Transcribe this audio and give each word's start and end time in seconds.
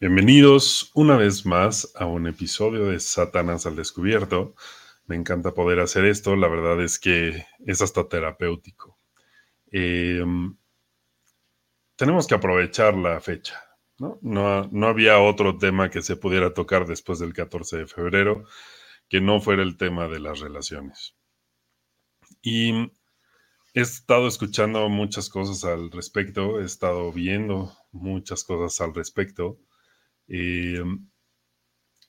Bienvenidos 0.00 0.92
una 0.94 1.16
vez 1.16 1.44
más 1.44 1.92
a 1.96 2.06
un 2.06 2.28
episodio 2.28 2.84
de 2.84 3.00
Satanás 3.00 3.66
al 3.66 3.74
Descubierto. 3.74 4.54
Me 5.06 5.16
encanta 5.16 5.54
poder 5.54 5.80
hacer 5.80 6.04
esto, 6.04 6.36
la 6.36 6.46
verdad 6.46 6.80
es 6.80 7.00
que 7.00 7.44
es 7.66 7.82
hasta 7.82 8.08
terapéutico. 8.08 8.96
Em, 9.72 10.56
tenemos 11.96 12.28
que 12.28 12.36
aprovechar 12.36 12.94
la 12.94 13.20
fecha. 13.20 13.60
¿no? 13.98 14.20
¿no? 14.22 14.68
No, 14.70 14.86
había 14.86 15.18
otro 15.18 15.58
tema 15.58 15.90
que 15.90 16.00
se 16.00 16.14
pudiera 16.14 16.54
tocar 16.54 16.86
después 16.86 17.18
del 17.18 17.32
14 17.34 17.78
de 17.78 17.86
febrero 17.88 18.44
que 19.08 19.20
no 19.20 19.40
fuera 19.40 19.64
el 19.64 19.76
tema 19.76 20.06
de 20.06 20.20
las 20.20 20.38
relaciones. 20.38 21.16
Y 22.40 22.92
he 23.74 23.80
estado 23.80 24.28
escuchando 24.28 24.88
muchas 24.88 25.28
cosas 25.28 25.64
al 25.64 25.90
respecto, 25.90 26.60
he 26.60 26.64
estado 26.64 27.10
viendo 27.12 27.76
muchas 27.90 28.44
cosas 28.44 28.80
al 28.80 28.94
respecto. 28.94 29.58
Y 30.28 30.74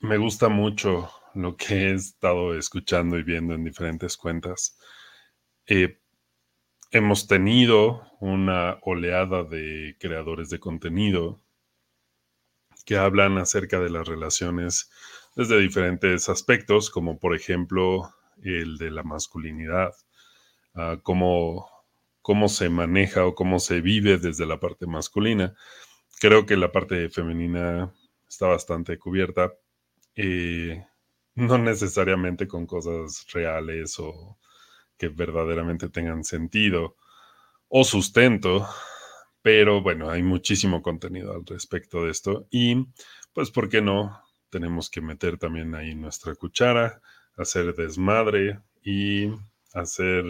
me 0.00 0.18
gusta 0.18 0.48
mucho 0.48 1.10
lo 1.34 1.56
que 1.56 1.74
he 1.74 1.94
estado 1.94 2.56
escuchando 2.56 3.18
y 3.18 3.22
viendo 3.22 3.54
en 3.54 3.64
diferentes 3.64 4.16
cuentas. 4.16 4.78
Eh, 5.66 5.98
hemos 6.90 7.26
tenido 7.26 8.02
una 8.20 8.78
oleada 8.82 9.44
de 9.44 9.96
creadores 9.98 10.50
de 10.50 10.58
contenido 10.58 11.40
que 12.84 12.96
hablan 12.96 13.38
acerca 13.38 13.80
de 13.80 13.90
las 13.90 14.06
relaciones 14.06 14.90
desde 15.36 15.60
diferentes 15.60 16.28
aspectos, 16.28 16.90
como 16.90 17.18
por 17.18 17.34
ejemplo 17.34 18.12
el 18.42 18.78
de 18.78 18.90
la 18.90 19.02
masculinidad, 19.02 19.92
ah, 20.74 20.98
cómo, 21.02 21.70
cómo 22.20 22.48
se 22.48 22.68
maneja 22.68 23.24
o 23.24 23.34
cómo 23.34 23.60
se 23.60 23.80
vive 23.80 24.18
desde 24.18 24.46
la 24.46 24.60
parte 24.60 24.86
masculina. 24.86 25.54
Creo 26.20 26.46
que 26.46 26.56
la 26.56 26.72
parte 26.72 27.08
femenina 27.08 27.94
está 28.30 28.46
bastante 28.46 28.96
cubierta. 28.96 29.52
Eh, 30.14 30.86
no 31.34 31.58
necesariamente 31.58 32.46
con 32.46 32.66
cosas 32.66 33.26
reales 33.32 33.98
o 33.98 34.38
que 34.96 35.08
verdaderamente 35.08 35.88
tengan 35.88 36.24
sentido 36.24 36.96
o 37.68 37.84
sustento, 37.84 38.66
pero 39.42 39.82
bueno, 39.82 40.10
hay 40.10 40.22
muchísimo 40.22 40.82
contenido 40.82 41.32
al 41.32 41.44
respecto 41.44 42.04
de 42.04 42.10
esto 42.10 42.46
y 42.50 42.86
pues, 43.32 43.50
¿por 43.50 43.68
qué 43.68 43.80
no? 43.80 44.22
Tenemos 44.50 44.90
que 44.90 45.00
meter 45.00 45.38
también 45.38 45.74
ahí 45.74 45.94
nuestra 45.94 46.34
cuchara, 46.34 47.00
hacer 47.36 47.74
desmadre 47.74 48.60
y 48.82 49.28
hacer 49.72 50.24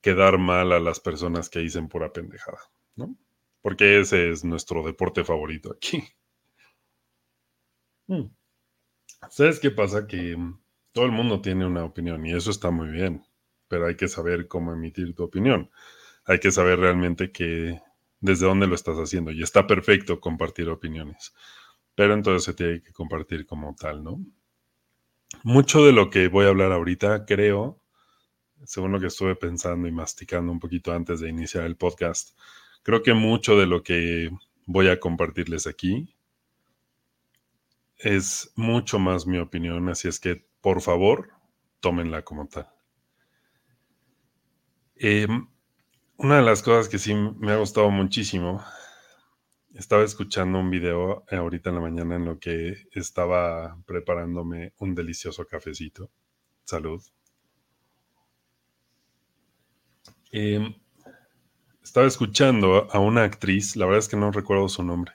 quedar 0.00 0.38
mal 0.38 0.72
a 0.72 0.80
las 0.80 1.00
personas 1.00 1.48
que 1.48 1.60
dicen 1.60 1.88
pura 1.88 2.12
pendejada, 2.12 2.58
¿no? 2.96 3.16
Porque 3.62 4.00
ese 4.00 4.30
es 4.30 4.44
nuestro 4.44 4.82
deporte 4.82 5.24
favorito 5.24 5.72
aquí. 5.72 6.02
Hmm. 8.06 8.24
¿Sabes 9.30 9.60
qué 9.60 9.70
pasa? 9.70 10.06
Que 10.06 10.36
todo 10.92 11.06
el 11.06 11.12
mundo 11.12 11.40
tiene 11.40 11.66
una 11.66 11.84
opinión 11.84 12.24
y 12.26 12.34
eso 12.34 12.50
está 12.50 12.70
muy 12.70 12.88
bien, 12.88 13.24
pero 13.68 13.86
hay 13.86 13.96
que 13.96 14.08
saber 14.08 14.48
cómo 14.48 14.72
emitir 14.72 15.14
tu 15.14 15.24
opinión. 15.24 15.70
Hay 16.26 16.38
que 16.40 16.50
saber 16.52 16.78
realmente 16.78 17.32
que 17.32 17.80
desde 18.20 18.46
dónde 18.46 18.66
lo 18.66 18.74
estás 18.74 18.96
haciendo 18.96 19.30
y 19.32 19.42
está 19.42 19.66
perfecto 19.66 20.20
compartir 20.20 20.68
opiniones, 20.68 21.34
pero 21.94 22.14
entonces 22.14 22.44
se 22.44 22.54
tiene 22.54 22.82
que 22.82 22.92
compartir 22.92 23.46
como 23.46 23.74
tal, 23.74 24.04
¿no? 24.04 24.20
Mucho 25.42 25.84
de 25.84 25.92
lo 25.92 26.10
que 26.10 26.28
voy 26.28 26.46
a 26.46 26.50
hablar 26.50 26.72
ahorita, 26.72 27.26
creo, 27.26 27.80
según 28.64 28.92
lo 28.92 29.00
que 29.00 29.08
estuve 29.08 29.36
pensando 29.36 29.88
y 29.88 29.92
masticando 29.92 30.52
un 30.52 30.60
poquito 30.60 30.92
antes 30.92 31.20
de 31.20 31.28
iniciar 31.28 31.64
el 31.64 31.76
podcast, 31.76 32.38
creo 32.82 33.02
que 33.02 33.14
mucho 33.14 33.58
de 33.58 33.66
lo 33.66 33.82
que 33.82 34.30
voy 34.66 34.88
a 34.88 35.00
compartirles 35.00 35.66
aquí 35.66 36.13
es 37.98 38.52
mucho 38.56 38.98
más 38.98 39.26
mi 39.26 39.38
opinión, 39.38 39.88
así 39.88 40.08
es 40.08 40.20
que 40.20 40.46
por 40.60 40.80
favor, 40.80 41.30
tómenla 41.80 42.22
como 42.22 42.48
tal. 42.48 42.70
Em, 44.96 45.48
una 46.16 46.36
de 46.36 46.42
las 46.42 46.62
cosas 46.62 46.88
que 46.88 46.98
sí 46.98 47.14
me 47.14 47.52
ha 47.52 47.56
gustado 47.56 47.90
muchísimo, 47.90 48.64
estaba 49.74 50.04
escuchando 50.04 50.58
un 50.58 50.70
video 50.70 51.24
ahorita 51.30 51.70
en 51.70 51.76
la 51.76 51.82
mañana 51.82 52.16
en 52.16 52.24
lo 52.24 52.38
que 52.38 52.86
estaba 52.92 53.76
preparándome 53.86 54.72
un 54.78 54.94
delicioso 54.94 55.46
cafecito. 55.46 56.10
Salud. 56.64 57.02
Em, 60.32 60.74
estaba 61.82 62.06
escuchando 62.06 62.88
a 62.90 62.98
una 62.98 63.24
actriz, 63.24 63.76
la 63.76 63.86
verdad 63.86 63.98
es 63.98 64.08
que 64.08 64.16
no 64.16 64.30
recuerdo 64.32 64.68
su 64.68 64.82
nombre 64.82 65.12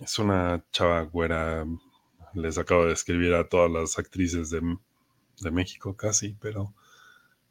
es 0.00 0.18
una 0.18 0.64
chava 0.72 1.02
güera. 1.02 1.64
Les 2.34 2.58
acabo 2.58 2.86
de 2.86 2.92
escribir 2.92 3.34
a 3.34 3.48
todas 3.48 3.70
las 3.70 3.98
actrices 3.98 4.50
de, 4.50 5.50
México 5.50 5.96
casi, 5.96 6.36
pero... 6.40 6.74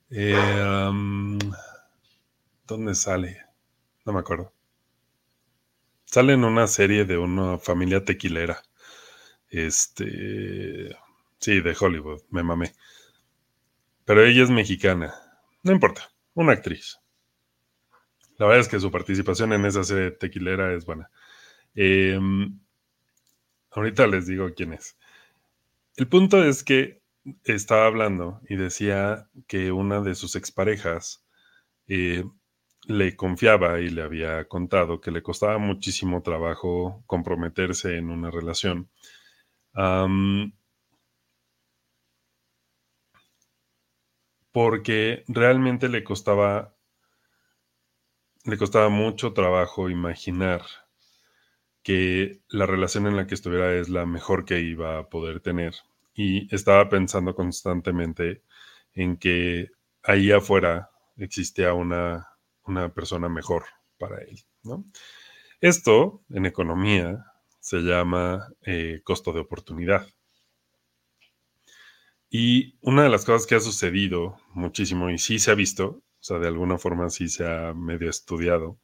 Eh, 0.10 0.36
¿Dónde 2.68 2.96
sale? 2.96 3.46
No 4.06 4.14
me 4.14 4.20
acuerdo. 4.20 4.54
Sale 6.06 6.34
en 6.34 6.44
una 6.44 6.68
serie 6.68 7.06
de 7.06 7.18
una 7.18 7.58
familia 7.58 8.04
tequilera. 8.04 8.62
Este... 9.50 10.96
Sí, 11.40 11.62
de 11.62 11.78
Hollywood, 11.80 12.22
me 12.30 12.44
mamé. 12.44 12.74
Pero 14.06 14.24
ella 14.24 14.44
es 14.44 14.50
mexicana. 14.50 15.14
No 15.64 15.72
importa, 15.72 16.12
una 16.34 16.54
actriz. 16.54 17.00
La 18.38 18.46
verdad 18.46 18.62
es 18.62 18.68
que 18.70 18.80
su 18.80 18.92
participación 18.92 19.54
en 19.54 19.66
esa 19.66 19.84
serie 19.84 20.12
tequilera 20.12 20.74
es 20.74 20.86
buena. 20.86 21.12
Em, 21.82 22.60
ahorita 23.72 24.06
les 24.06 24.28
digo 24.28 24.54
quién 24.54 24.74
es. 24.74 24.98
El 25.96 26.10
punto 26.10 26.44
es 26.44 26.66
que 26.66 27.02
estaba 27.46 27.86
hablando 27.86 28.42
y 28.50 28.58
decía 28.58 29.30
que 29.48 29.72
una 29.72 30.02
de 30.02 30.14
sus 30.16 30.36
exparejas 30.36 31.26
eh, 31.88 32.26
le 32.86 33.16
confiaba 33.16 33.80
y 33.80 33.90
le 33.90 34.02
había 34.02 34.46
contado 34.50 35.00
que 35.00 35.12
le 35.12 35.24
costaba 35.24 35.58
muchísimo 35.58 36.22
trabajo 36.22 37.02
comprometerse 37.08 37.96
en 37.96 38.10
una 38.10 38.30
relación. 38.30 38.90
porque 44.52 45.24
realmente 45.28 45.88
le 45.88 46.04
costaba 46.04 46.76
le 48.44 48.58
costaba 48.58 48.90
mucho 48.90 49.32
trabajo 49.32 49.90
imaginar 49.90 50.64
que 51.90 52.44
la 52.50 52.68
relación 52.68 53.08
en 53.08 53.16
la 53.16 53.26
que 53.26 53.34
estuviera 53.34 53.74
es 53.74 53.90
la 53.90 54.06
mejor 54.06 54.46
que 54.46 54.60
iba 54.60 55.00
a 55.00 55.10
poder 55.10 55.40
tener. 55.40 55.74
Y 56.14 56.54
estaba 56.54 56.88
pensando 56.88 57.34
constantemente 57.34 58.44
en 58.94 59.18
que 59.18 59.70
ahí 60.04 60.32
afuera 60.32 60.92
existía 61.18 61.74
una, 61.74 62.28
persona 62.94 63.28
mejor 63.28 63.64
para 63.98 64.22
él. 64.22 64.38
Esto 65.62 66.22
en 66.30 66.46
economía 66.46 67.26
se 67.60 67.80
llama 67.80 68.54
eh, 68.62 69.02
costo 69.04 69.34
de 69.34 69.40
oportunidad. 69.40 70.06
Y 72.30 72.78
una 72.82 73.02
de 73.02 73.10
las 73.10 73.26
cosas 73.26 73.48
que 73.48 73.56
ha 73.56 73.60
sucedido 73.60 74.38
muchísimo 74.54 75.10
y 75.10 75.18
sí 75.18 75.40
se 75.40 75.50
ha 75.50 75.56
visto, 75.56 75.88
o 75.88 76.04
sea, 76.20 76.38
de 76.38 76.50
alguna 76.50 76.78
forma 76.78 77.10
sí 77.10 77.30
se 77.30 77.48
ha 77.48 77.74
medio 77.74 78.12
estudiado, 78.12 78.78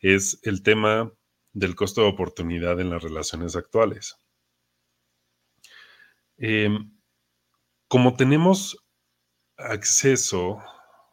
es 0.00 0.40
el 0.42 0.64
tema 0.64 1.12
del 1.52 1.74
costo 1.74 2.02
de 2.02 2.08
oportunidad 2.08 2.80
en 2.80 2.90
las 2.90 3.02
relaciones 3.02 3.56
actuales. 3.56 4.16
Em, 6.38 6.92
como 7.88 8.16
tenemos 8.16 8.76
acceso, 9.56 10.58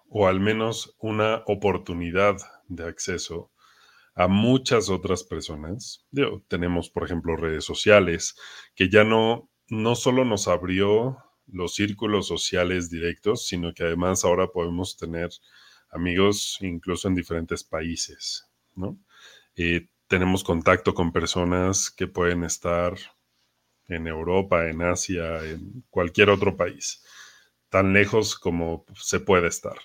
o 0.09 0.27
al 0.27 0.39
menos 0.39 0.95
una 0.99 1.43
oportunidad 1.47 2.37
de 2.67 2.85
acceso 2.85 3.51
a 4.15 4.27
muchas 4.27 4.89
otras 4.89 5.23
personas, 5.23 6.05
tenemos, 6.47 6.89
por 6.89 7.03
ejemplo, 7.03 7.35
redes 7.35 7.65
sociales, 7.65 8.35
que 8.73 8.89
ya 8.89 9.03
no, 9.03 9.49
no 9.67 9.95
solo 9.95 10.25
nos 10.25 10.47
abrió 10.47 11.17
los 11.45 11.75
círculos 11.75 12.27
sociales 12.27 12.89
directos, 12.89 13.47
sino 13.47 13.73
que 13.73 13.83
además 13.83 14.25
ahora 14.25 14.47
podemos 14.47 14.97
tener 14.97 15.29
amigos 15.91 16.57
incluso 16.61 17.07
en 17.07 17.15
diferentes 17.15 17.63
países, 17.63 18.47
¿no? 18.75 18.97
Eh, 19.55 19.87
tenemos 20.07 20.43
contacto 20.43 20.93
con 20.93 21.11
personas 21.11 21.91
que 21.91 22.07
pueden 22.07 22.43
estar 22.43 22.95
en 23.87 24.07
Europa, 24.07 24.69
en 24.69 24.81
Asia, 24.81 25.43
en 25.43 25.83
cualquier 25.89 26.29
otro 26.29 26.57
país, 26.57 27.03
tan 27.69 27.93
lejos 27.93 28.37
como 28.37 28.85
se 28.95 29.19
puede 29.19 29.47
estar. 29.47 29.77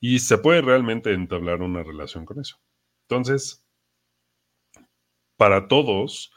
Y 0.00 0.18
se 0.18 0.38
puede 0.38 0.60
realmente 0.62 1.12
entablar 1.12 1.62
una 1.62 1.82
relación 1.82 2.24
con 2.26 2.40
eso. 2.40 2.58
Entonces, 3.08 3.64
para 5.36 5.68
todos, 5.68 6.32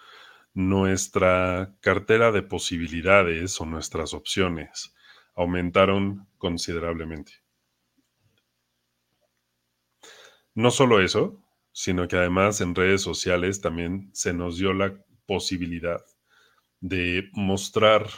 nuestra 0.54 1.76
cartera 1.82 2.32
de 2.32 2.44
posibilidades 2.44 3.60
o 3.62 3.66
nuestras 3.66 4.14
opciones 4.14 4.96
aumentaron 5.36 6.28
considerablemente. 6.38 7.34
No 10.56 10.72
solo 10.72 11.00
eso, 11.00 11.44
sino 11.80 12.08
que 12.08 12.16
además 12.16 12.60
en 12.62 12.74
redes 12.74 13.04
sociales 13.04 13.62
también 13.62 14.10
se 14.12 14.34
nos 14.34 14.58
dio 14.58 14.74
la 14.74 15.00
posibilidad 15.28 16.04
de 16.80 17.30
mostrar 17.34 18.10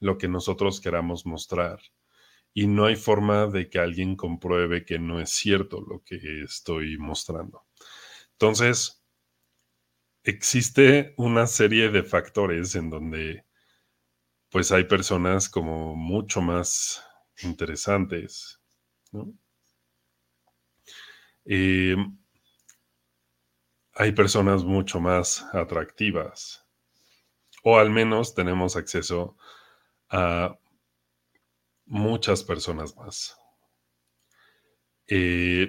lo 0.00 0.16
que 0.16 0.28
nosotros 0.28 0.80
queramos 0.80 1.26
mostrar. 1.26 1.78
Y 2.54 2.66
no 2.66 2.86
hay 2.86 2.96
forma 2.96 3.48
de 3.48 3.68
que 3.68 3.78
alguien 3.78 4.16
compruebe 4.16 4.86
que 4.86 4.98
no 4.98 5.20
es 5.20 5.28
cierto 5.28 5.82
lo 5.82 6.02
que 6.02 6.16
estoy 6.42 6.96
mostrando. 6.96 7.66
Entonces, 8.32 9.04
existe 10.22 11.12
una 11.18 11.46
serie 11.46 11.90
de 11.90 12.02
factores 12.02 12.74
en 12.76 12.88
donde 12.88 13.44
pues 14.48 14.72
hay 14.72 14.84
personas 14.84 15.50
como 15.50 15.94
mucho 15.94 16.40
más 16.40 17.04
interesantes, 17.42 18.58
eh, 21.44 21.94
hay 23.98 24.12
personas 24.12 24.62
mucho 24.62 25.00
más 25.00 25.44
atractivas, 25.52 26.64
o 27.64 27.78
al 27.78 27.90
menos 27.90 28.32
tenemos 28.32 28.76
acceso 28.76 29.36
a 30.08 30.56
muchas 31.84 32.44
personas 32.44 32.96
más. 32.96 33.36
Eh, 35.08 35.66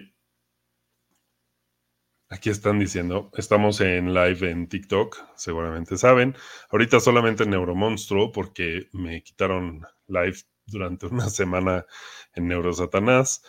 aquí 2.29 2.51
están 2.51 2.77
diciendo, 2.77 3.31
estamos 3.35 3.81
en 3.81 4.13
live 4.13 4.51
en 4.51 4.69
TikTok, 4.69 5.17
seguramente 5.35 5.97
saben. 5.97 6.35
Ahorita 6.69 6.99
solamente 6.99 7.45
en 7.45 7.49
Neuromonstruo 7.49 8.31
porque 8.31 8.89
me 8.93 9.23
quitaron 9.23 9.87
live 10.07 10.37
durante 10.67 11.07
una 11.07 11.29
semana 11.31 11.87
en 12.35 12.47
Neurosatanás. 12.47 13.41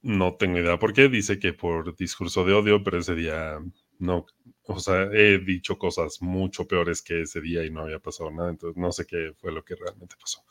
No 0.00 0.36
tengo 0.36 0.58
idea 0.58 0.78
por 0.78 0.92
qué. 0.92 1.08
Dice 1.08 1.40
que 1.40 1.52
por 1.52 1.96
discurso 1.96 2.44
de 2.44 2.52
odio, 2.52 2.84
pero 2.84 2.98
ese 2.98 3.16
día 3.16 3.58
no, 4.02 4.26
o 4.64 4.80
sea, 4.80 5.04
he 5.12 5.38
dicho 5.38 5.78
cosas 5.78 6.20
mucho 6.22 6.66
peores 6.66 7.02
que 7.02 7.22
ese 7.22 7.40
día 7.40 7.64
y 7.64 7.70
no 7.70 7.82
había 7.82 8.00
pasado 8.00 8.30
nada. 8.30 8.50
Entonces 8.50 8.76
no 8.76 8.92
sé 8.92 9.06
qué 9.06 9.32
fue 9.38 9.52
lo 9.52 9.64
que 9.64 9.76
realmente 9.76 10.16
pasó. 10.20 10.44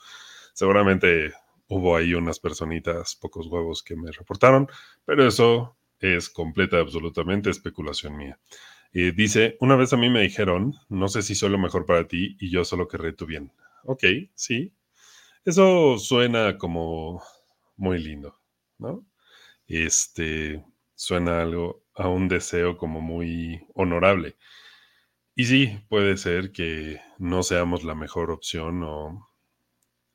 Seguramente 0.53 1.33
hubo 1.67 1.95
ahí 1.95 2.13
unas 2.13 2.39
personitas, 2.39 3.15
pocos 3.15 3.47
huevos 3.47 3.83
que 3.83 3.95
me 3.95 4.11
reportaron, 4.11 4.67
pero 5.05 5.27
eso 5.27 5.77
es 5.99 6.29
completa, 6.29 6.79
absolutamente 6.79 7.49
especulación 7.49 8.17
mía. 8.17 8.39
Eh, 8.93 9.13
dice, 9.15 9.57
una 9.61 9.75
vez 9.75 9.93
a 9.93 9.97
mí 9.97 10.09
me 10.09 10.21
dijeron, 10.21 10.75
no 10.89 11.07
sé 11.07 11.21
si 11.21 11.35
soy 11.35 11.49
lo 11.49 11.57
mejor 11.57 11.85
para 11.85 12.07
ti 12.07 12.35
y 12.39 12.49
yo 12.49 12.65
solo 12.65 12.87
querré 12.87 13.13
tu 13.13 13.25
bien. 13.25 13.51
Ok, 13.83 14.03
sí. 14.35 14.73
Eso 15.45 15.97
suena 15.97 16.57
como 16.57 17.21
muy 17.77 17.99
lindo, 17.99 18.39
¿no? 18.77 19.05
Este, 19.67 20.63
suena 20.95 21.41
algo 21.41 21.83
a 22.01 22.09
un 22.09 22.27
deseo 22.27 22.77
como 22.77 22.99
muy 23.01 23.65
honorable. 23.75 24.35
Y 25.35 25.45
sí, 25.45 25.79
puede 25.89 26.17
ser 26.17 26.51
que 26.51 26.99
no 27.17 27.43
seamos 27.43 27.83
la 27.83 27.95
mejor 27.95 28.31
opción 28.31 28.83
o 28.83 29.29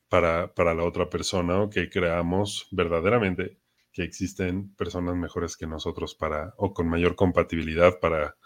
para, 0.09 0.55
para 0.55 0.75
la 0.75 0.85
otra 0.85 1.09
persona 1.09 1.61
o 1.61 1.71
que 1.71 1.89
creamos 1.89 2.69
verdaderamente 2.71 3.59
que 3.93 4.03
existen 4.03 4.75
personas 4.75 5.17
mejores 5.17 5.57
que 5.57 5.67
nosotros 5.67 6.15
para 6.15 6.55
o 6.59 6.75
con 6.75 6.89
mayor 6.89 7.17
compatibilidad 7.17 7.99
para, 8.01 8.37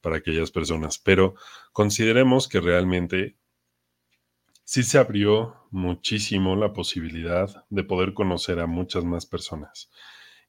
para 0.00 0.16
aquellas 0.16 0.50
personas. 0.50 0.98
Pero 0.98 1.34
consideremos 1.72 2.48
que 2.48 2.60
realmente 2.60 3.36
sí 4.64 4.82
se 4.82 4.98
abrió 4.98 5.66
muchísimo 5.70 6.56
la 6.56 6.72
posibilidad 6.72 7.64
de 7.70 7.84
poder 7.84 8.14
conocer 8.14 8.60
a 8.60 8.66
muchas 8.66 9.04
más 9.04 9.26
personas. 9.26 9.90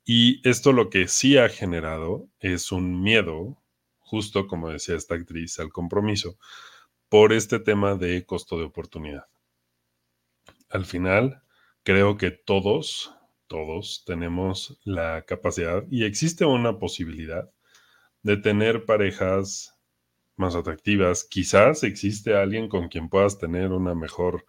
Y 0.04 0.48
esto 0.48 0.74
lo 0.74 0.90
que 0.90 1.08
sí 1.08 1.38
ha 1.38 1.50
generado 1.50 2.30
es 2.40 2.72
un 2.72 3.02
miedo, 3.02 3.62
justo 4.00 4.48
como 4.48 4.70
decía 4.70 4.96
esta 4.96 5.16
actriz, 5.16 5.60
al 5.60 5.70
compromiso, 5.70 6.38
por 7.10 7.34
este 7.34 7.60
tema 7.60 7.96
de 7.96 8.26
costo 8.26 8.58
de 8.58 8.66
oportunidad 8.66 9.26
al 10.72 10.86
final 10.86 11.44
creo 11.84 12.18
que 12.18 12.32
todos, 12.32 13.14
todos 13.48 14.04
tenemos 14.06 14.80
la 14.84 15.24
capacidad 15.24 15.84
y 15.90 16.06
existe 16.06 16.46
una 16.46 16.80
posibilidad 16.80 17.50
de 18.24 18.38
tener 18.38 18.86
parejas 18.86 19.78
más 20.38 20.56
atractivas. 20.56 21.26
Quizás 21.26 21.84
existe 21.84 22.36
alguien 22.36 22.70
con 22.70 22.88
quien 22.88 23.10
puedas 23.10 23.38
tener 23.38 23.72
una 23.72 23.96
mejor 23.96 24.46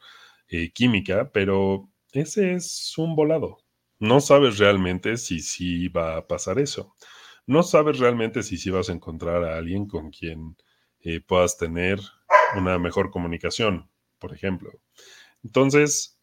eh, 0.48 0.72
química, 0.72 1.30
pero 1.32 1.90
ese 2.12 2.54
es 2.54 2.96
un 2.98 3.16
volado. 3.16 3.61
No 4.02 4.20
sabes 4.20 4.58
realmente 4.58 5.16
si 5.16 5.38
sí 5.38 5.86
va 5.86 6.16
a 6.16 6.26
pasar 6.26 6.58
eso. 6.58 6.96
No 7.46 7.62
sabes 7.62 8.00
realmente 8.00 8.42
si 8.42 8.58
sí 8.58 8.68
vas 8.68 8.88
a 8.88 8.92
encontrar 8.92 9.44
a 9.44 9.56
alguien 9.56 9.86
con 9.86 10.10
quien 10.10 10.56
eh, 11.02 11.20
puedas 11.20 11.56
tener 11.56 12.00
una 12.56 12.80
mejor 12.80 13.12
comunicación, 13.12 13.88
por 14.18 14.34
ejemplo. 14.34 14.72
Entonces, 15.44 16.18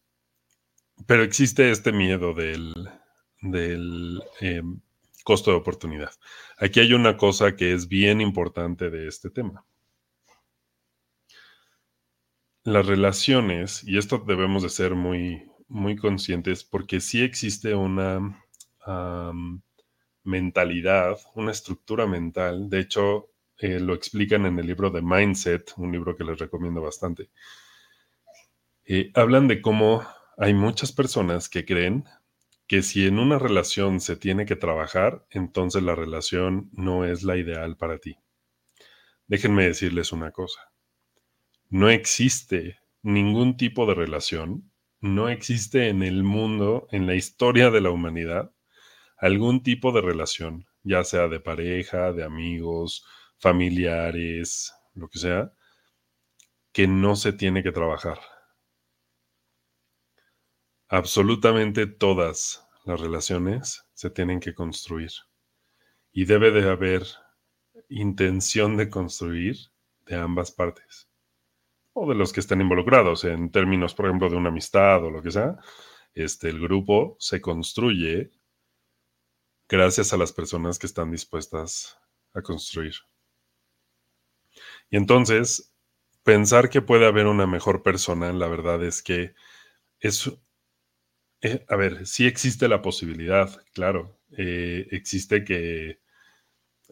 pero 1.06 1.22
existe 1.22 1.70
este 1.70 1.90
miedo 1.90 2.34
del, 2.34 4.22
em, 4.40 4.80
costo 5.24 5.50
de 5.50 5.56
oportunidad. 5.56 6.12
Aquí 6.58 6.80
hay 6.80 6.92
una 6.92 7.16
cosa 7.16 7.56
que 7.56 7.72
es 7.72 7.88
bien 7.88 8.20
importante 8.20 8.90
de 8.90 9.08
este 9.08 9.30
tema. 9.30 9.64
Las 12.64 12.86
relaciones, 12.86 13.84
y 13.84 13.98
esto 13.98 14.18
debemos 14.26 14.62
de 14.62 14.70
ser 14.70 14.94
muy, 14.94 15.49
muy 15.70 15.96
conscientes, 15.96 16.64
porque 16.64 17.00
sí 17.00 17.22
existe 17.22 17.74
una 17.74 18.44
mentalidad, 20.24 21.16
una 21.34 21.52
estructura 21.52 22.06
mental. 22.06 22.68
De 22.68 22.80
hecho, 22.80 23.30
eh, 23.58 23.80
lo 23.80 23.94
explican 23.94 24.46
en 24.46 24.58
el 24.58 24.66
libro 24.66 24.90
de 24.90 25.02
Mindset, 25.02 25.72
un 25.76 25.92
libro 25.92 26.16
que 26.16 26.24
les 26.24 26.38
recomiendo 26.38 26.82
bastante. 26.82 27.30
Eh, 28.84 29.10
hablan 29.14 29.48
de 29.48 29.62
cómo 29.62 30.02
hay 30.36 30.54
muchas 30.54 30.92
personas 30.92 31.48
que 31.48 31.64
creen 31.64 32.04
que 32.66 32.82
si 32.82 33.06
en 33.06 33.18
una 33.18 33.38
relación 33.38 34.00
se 34.00 34.16
tiene 34.16 34.46
que 34.46 34.56
trabajar, 34.56 35.26
entonces 35.30 35.82
la 35.82 35.94
relación 35.94 36.70
no 36.72 37.04
es 37.04 37.22
la 37.22 37.36
ideal 37.36 37.76
para 37.76 37.98
ti. 37.98 38.16
Déjenme 39.26 39.64
decirles 39.64 40.12
una 40.12 40.30
cosa. 40.30 40.72
No 41.68 41.88
existe 41.90 42.78
ningún 43.02 43.56
tipo 43.56 43.86
de 43.86 43.94
relación, 43.94 44.69
no 45.00 45.28
existe 45.28 45.88
en 45.88 46.02
el 46.02 46.22
mundo, 46.22 46.86
en 46.90 47.06
la 47.06 47.14
historia 47.14 47.70
de 47.70 47.80
la 47.80 47.90
humanidad, 47.90 48.52
algún 49.16 49.62
tipo 49.62 49.92
de 49.92 50.02
relación, 50.02 50.66
ya 50.82 51.04
sea 51.04 51.28
de 51.28 51.40
pareja, 51.40 52.12
de 52.12 52.24
amigos, 52.24 53.04
familiares, 53.38 54.74
lo 54.94 55.08
que 55.08 55.18
sea, 55.18 55.52
que 56.72 56.86
no 56.86 57.16
se 57.16 57.32
tiene 57.32 57.62
que 57.62 57.72
trabajar. 57.72 58.18
Absolutamente 60.88 61.86
todas 61.86 62.66
las 62.84 63.00
relaciones 63.00 63.84
se 63.94 64.10
tienen 64.10 64.40
que 64.40 64.54
construir 64.54 65.10
y 66.12 66.24
debe 66.24 66.50
de 66.50 66.68
haber 66.68 67.06
intención 67.88 68.76
de 68.76 68.90
construir 68.90 69.56
de 70.06 70.16
ambas 70.16 70.50
partes 70.50 71.09
o 71.92 72.08
de 72.08 72.14
los 72.14 72.32
que 72.32 72.40
estén 72.40 72.60
involucrados 72.60 73.24
en 73.24 73.50
términos, 73.50 73.94
por 73.94 74.06
ejemplo, 74.06 74.30
de 74.30 74.36
una 74.36 74.50
amistad 74.50 75.04
o 75.04 75.10
lo 75.10 75.22
que 75.22 75.30
sea. 75.30 75.56
Este, 76.14 76.48
el 76.48 76.60
grupo 76.60 77.16
se 77.18 77.40
construye 77.40 78.30
gracias 79.68 80.12
a 80.12 80.16
las 80.16 80.32
personas 80.32 80.78
que 80.78 80.86
están 80.86 81.10
dispuestas 81.10 81.98
a 82.34 82.42
construir. 82.42 82.94
Y 84.90 84.96
entonces, 84.96 85.72
pensar 86.22 86.70
que 86.70 86.82
puede 86.82 87.06
haber 87.06 87.26
una 87.26 87.46
mejor 87.46 87.82
persona, 87.82 88.32
la 88.32 88.48
verdad 88.48 88.82
es 88.84 89.02
que 89.02 89.34
es 90.00 90.30
eh, 91.42 91.64
a 91.68 91.76
ver, 91.76 92.06
sí 92.06 92.26
existe 92.26 92.68
la 92.68 92.82
posibilidad, 92.82 93.50
claro. 93.72 94.18
Eh, 94.36 94.86
existe 94.90 95.44
que 95.44 96.00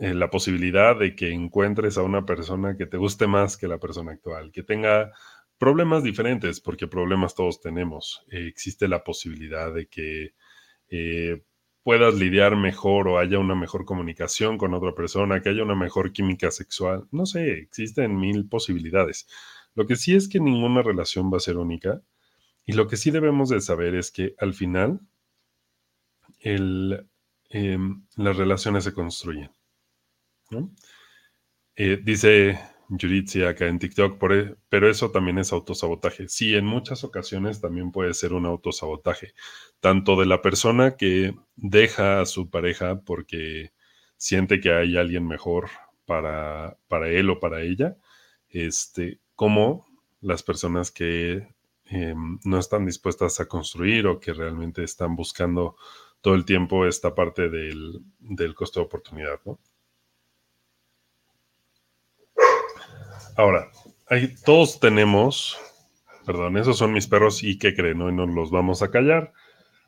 eh, 0.00 0.14
la 0.14 0.31
posibilidad 0.31 0.99
de 0.99 1.14
que 1.14 1.33
encuentres 1.33 1.99
a 1.99 2.02
una 2.02 2.25
persona 2.25 2.76
que 2.76 2.87
te 2.87 2.97
guste 2.97 3.26
más 3.26 3.57
que 3.57 3.69
la 3.69 3.78
persona 3.78 4.12
actual, 4.12 4.52
que 4.52 4.62
tenga 4.62 5.12
problemas 5.59 6.02
diferentes, 6.02 6.61
porque 6.61 6.87
problemas 6.87 7.35
todos 7.35 7.61
tenemos. 7.61 8.25
existe 8.31 8.88
la 8.88 9.02
posibilidad 9.05 9.73
de 9.75 9.87
que 9.88 10.35
puedas 11.88 12.14
lidiar 12.17 12.55
mejor 12.55 13.09
o 13.09 13.19
haya 13.19 13.38
una 13.38 13.55
mejor 13.55 13.87
comunicación 13.87 14.59
con 14.59 14.75
otra 14.75 14.95
persona, 14.95 15.40
que 15.40 15.49
haya 15.49 15.62
una 15.62 15.75
mejor 15.75 16.12
química 16.12 16.50
sexual. 16.50 17.09
No 17.12 17.25
sé, 17.25 17.52
existen 17.52 18.14
mil 18.21 18.47
posibilidades. 18.47 19.26
Lo 19.75 19.87
que 19.87 19.97
sí 19.97 20.14
es 20.14 20.28
que 20.28 20.38
ninguna 20.38 20.83
relación 20.83 21.33
va 21.33 21.38
a 21.38 21.40
ser 21.40 21.57
única 21.57 22.02
y 22.67 22.75
lo 22.75 22.88
que 22.88 22.99
sí 22.99 23.11
debemos 23.11 23.49
de 23.49 23.62
saber 23.62 23.95
es 23.95 24.11
que 24.11 24.35
al 24.38 24.52
final 24.52 25.00
em, 26.40 28.05
las 28.17 28.37
relaciones 28.37 28.85
se 28.85 28.93
construyen. 28.93 29.50
Eh, 31.76 31.99
dice 32.02 32.59
Yuritsi 32.88 33.43
acá 33.45 33.67
en 33.67 33.78
TikTok, 33.78 34.23
e, 34.33 34.57
pero 34.69 34.90
eso 34.90 35.11
también 35.11 35.38
es 35.38 35.52
autosabotaje. 35.52 36.28
Sí, 36.28 36.55
en 36.55 36.67
muchas 36.67 37.05
ocasiones 37.05 37.61
también 37.61 37.93
puede 37.93 38.14
ser 38.14 38.33
un 38.33 38.47
autosabotaje, 38.47 39.35
tanto 39.81 40.17
de 40.17 40.26
la 40.26 40.43
persona 40.43 40.97
que 40.97 41.35
deja 41.57 42.21
a 42.21 42.26
su 42.26 42.50
pareja 42.50 43.02
porque 43.02 43.73
siente 44.17 44.61
que 44.61 44.73
hay 44.73 44.97
alguien 44.97 45.26
mejor 45.26 45.69
para, 46.07 46.78
para 46.88 47.09
él 47.11 47.31
o 47.31 47.38
para 47.40 47.62
ella, 47.62 47.97
este, 48.49 49.21
como 49.35 49.87
las 50.21 50.43
personas 50.43 50.90
que 50.90 51.47
em, 51.85 52.38
no 52.45 52.59
están 52.59 52.87
dispuestas 52.87 53.40
a 53.40 53.47
construir 53.49 54.07
o 54.07 54.19
que 54.21 54.33
realmente 54.33 54.83
están 54.85 55.14
buscando 55.17 55.76
todo 56.21 56.35
el 56.35 56.45
tiempo 56.45 56.87
esta 56.87 57.14
parte 57.14 57.49
del, 57.49 58.00
del 58.19 58.55
costo 58.55 58.81
de 58.81 58.87
oportunidad, 58.87 59.40
¿no? 59.45 59.61
Ahora, 63.38 63.71
todos 64.45 64.80
tenemos, 64.80 65.57
perdón, 66.26 66.57
esos 66.57 66.76
son 66.76 66.92
mis 66.92 67.07
perros 67.07 67.45
y 67.45 67.57
qué 67.57 67.73
creen, 67.73 67.99
¿no? 67.99 68.09
Y 68.09 68.12
nos 68.12 68.28
los 68.28 68.50
vamos 68.50 68.83
a 68.83 68.90
callar. 68.90 69.33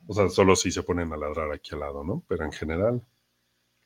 O 0.07 0.13
sea, 0.13 0.29
solo 0.29 0.55
si 0.55 0.71
se 0.71 0.83
ponen 0.83 1.11
a 1.11 1.17
ladrar 1.17 1.51
aquí 1.51 1.71
al 1.73 1.81
lado, 1.81 2.05
¿no? 2.05 2.23
Pero 2.29 2.45
en 2.45 2.53
general, 2.53 3.05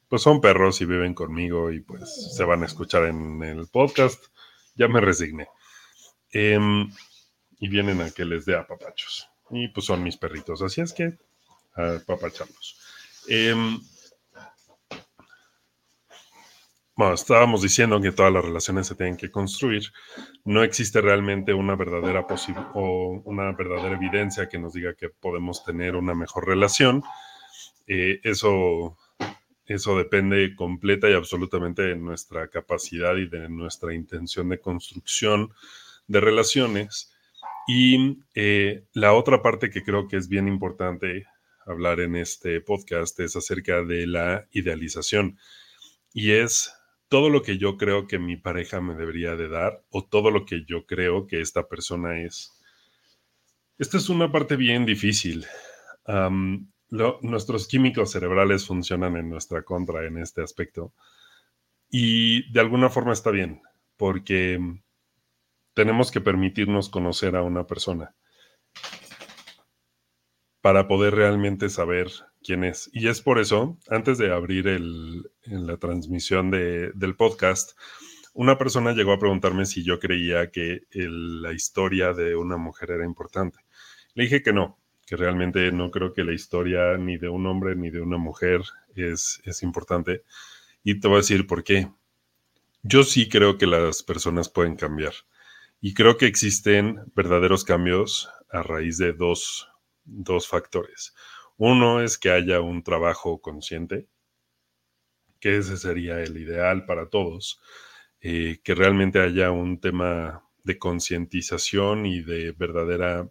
pues 0.08 0.22
son 0.22 0.40
perros 0.40 0.82
y 0.82 0.86
viven 0.86 1.16
conmigo 1.16 1.72
y 1.72 1.80
pues 1.80 2.36
se 2.36 2.44
van 2.44 2.62
a 2.62 2.68
escuchar 2.68 3.06
en 3.06 3.42
el 3.42 3.68
podcast. 3.68 4.26
Ya 4.76 4.88
me 4.88 5.02
resigné. 5.02 5.48
Em, 6.30 6.88
y 7.58 7.68
vienen 7.68 8.02
a 8.02 8.12
que 8.12 8.24
les 8.24 8.46
dé 8.46 8.56
apapachos. 8.56 9.28
Y 9.50 9.70
pues 9.70 9.88
son 9.88 10.04
mis 10.04 10.16
perritos, 10.16 10.62
así 10.62 10.82
es 10.82 10.94
que 10.94 11.18
apapacharlos. 11.74 12.80
Em, 13.28 13.80
bueno, 16.98 17.14
estábamos 17.14 17.62
diciendo 17.62 18.00
que 18.00 18.14
todas 18.14 18.32
las 18.32 18.46
relaciones 18.46 18.88
se 18.88 18.96
tienen 18.96 19.18
que 19.18 19.30
construir. 19.30 19.92
No 20.46 20.64
existe 20.64 21.02
realmente 21.02 21.54
una 21.54 21.76
verdadera 21.76 22.26
o 22.74 23.22
una 23.26 23.52
verdadera 23.52 23.98
evidencia 23.98 24.48
que 24.48 24.60
nos 24.60 24.74
diga 24.74 24.94
que 24.94 25.10
podemos 25.10 25.66
tener 25.66 25.98
una 25.98 26.16
mejor 26.16 26.48
relación. 26.48 27.04
Eh, 27.86 28.22
eso, 28.24 28.98
eso 29.66 29.98
depende 29.98 30.56
completa 30.56 31.10
y 31.10 31.14
absolutamente 31.14 31.82
de 31.82 31.98
nuestra 31.98 32.48
capacidad 32.48 33.18
y 33.18 33.28
de 33.28 33.50
nuestra 33.50 33.94
intención 33.94 34.48
de 34.48 34.62
construcción 34.62 35.54
de 36.08 36.22
relaciones. 36.22 37.12
Y 37.68 38.20
eh, 38.36 38.86
la 38.94 39.12
otra 39.14 39.42
parte 39.42 39.70
que 39.70 39.84
creo 39.84 40.08
que 40.08 40.16
es 40.16 40.30
bien 40.30 40.48
importante 40.48 41.26
hablar 41.66 42.00
en 42.00 42.16
este 42.16 42.62
podcast 42.62 43.20
es 43.20 43.36
acerca 43.36 43.84
de 43.84 44.08
la 44.08 44.48
idealización. 44.52 45.38
Y 46.14 46.32
es 46.32 46.74
todo 47.08 47.30
lo 47.30 47.42
que 47.42 47.58
yo 47.58 47.78
creo 47.78 48.08
que 48.08 48.20
mi 48.20 48.38
pareja 48.38 48.82
me 48.82 48.96
debería 48.96 49.36
de 49.36 49.48
dar 49.48 49.84
o 49.90 50.06
todo 50.06 50.32
lo 50.32 50.46
que 50.46 50.66
yo 50.66 50.86
creo 50.86 51.28
que 51.28 51.42
esta 51.42 51.68
persona 51.68 52.22
es. 52.22 52.60
Esta 53.78 53.98
es 53.98 54.10
una 54.10 54.32
parte 54.32 54.56
bien 54.56 54.86
difícil. 54.86 55.46
nuestros 57.22 57.68
químicos 57.68 58.12
cerebrales 58.12 58.66
funcionan 58.66 59.18
en 59.18 59.30
nuestra 59.30 59.64
contra 59.64 60.06
en 60.06 60.18
este 60.18 60.42
aspecto. 60.42 60.94
Y 61.90 62.52
de 62.52 62.60
alguna 62.60 62.90
forma 62.90 63.14
está 63.14 63.32
bien, 63.32 63.62
porque 63.98 64.60
tenemos 65.74 66.12
que 66.12 66.22
permitirnos 66.22 66.90
conocer 66.90 67.36
a 67.36 67.44
una 67.44 67.68
persona 67.68 68.16
para 70.62 70.88
poder 70.88 71.14
realmente 71.14 71.70
saber 71.70 72.10
quién 72.46 72.64
es. 72.64 72.90
Y 72.94 73.08
es 73.08 73.22
por 73.22 73.40
eso, 73.40 73.78
antes 73.90 74.18
de 74.18 74.32
abrir 74.32 74.68
el, 74.68 75.32
en 75.44 75.66
la 75.66 75.78
transmisión 75.78 76.52
del 76.52 77.16
podcast, 77.18 77.78
una 78.34 78.58
persona 78.58 78.94
llegó 78.94 79.14
a 79.14 79.20
preguntarme 79.20 79.66
si 79.66 79.84
yo 79.84 80.00
creía 80.00 80.52
que 80.52 80.82
la 80.92 81.54
historia 81.54 82.14
de 82.14 82.36
una 82.36 82.58
mujer 82.58 82.92
era 82.92 83.06
importante. 83.06 83.60
Le 84.14 84.24
dije 84.26 84.44
que 84.44 84.54
no, 84.54 84.78
que 85.06 85.16
realmente 85.16 85.72
no 85.72 85.90
creo 85.90 86.14
que 86.14 86.24
la 86.24 86.34
historia 86.34 86.98
ni 86.98 87.18
de 87.18 87.30
un 87.30 87.48
hombre 87.48 87.76
ni 87.76 87.90
de 87.90 88.02
una 88.02 88.18
mujer 88.18 88.62
es, 88.96 89.42
importante. 89.62 90.24
Y 90.84 91.00
te 91.00 91.08
voy 91.08 91.16
a 91.16 91.22
decir 91.22 91.48
por 91.48 91.64
qué. 91.64 91.90
Yo 92.84 93.04
sí 93.04 93.28
creo 93.28 93.58
que 93.58 93.66
las 93.66 94.04
personas 94.04 94.50
pueden 94.50 94.76
cambiar. 94.76 95.14
Y 95.82 95.94
creo 95.94 96.18
que 96.18 96.28
existen 96.28 97.12
verdaderos 97.16 97.64
cambios 97.64 98.30
a 98.52 98.62
raíz 98.62 98.98
de 98.98 99.14
dos 99.14 99.68
factores. 100.48 101.14
Uno 101.58 102.00
es 102.02 102.18
que 102.18 102.32
haya 102.32 102.62
un 102.62 102.82
trabajo 102.82 103.42
consciente, 103.42 104.08
que 105.40 105.58
ese 105.58 105.78
sería 105.78 106.22
el 106.22 106.38
ideal 106.38 106.86
para 106.86 107.10
todos, 107.10 107.60
eh, 108.22 108.60
que 108.64 108.76
realmente 108.76 109.20
haya 109.20 109.52
un 109.52 109.80
tema 109.80 110.44
de 110.64 110.80
concientización 110.80 112.06
y 112.06 112.22
de 112.22 112.52
verdadera 112.54 113.30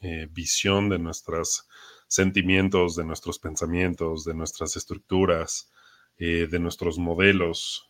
eh, 0.00 0.28
visión 0.30 0.88
de 0.88 0.98
nuestros 0.98 1.68
sentimientos, 2.08 2.96
de 2.96 3.04
nuestros 3.04 3.38
pensamientos, 3.38 4.24
de 4.24 4.34
nuestras 4.34 4.76
estructuras, 4.76 5.70
eh, 6.18 6.46
de 6.50 6.58
nuestros 6.58 6.98
modelos, 6.98 7.86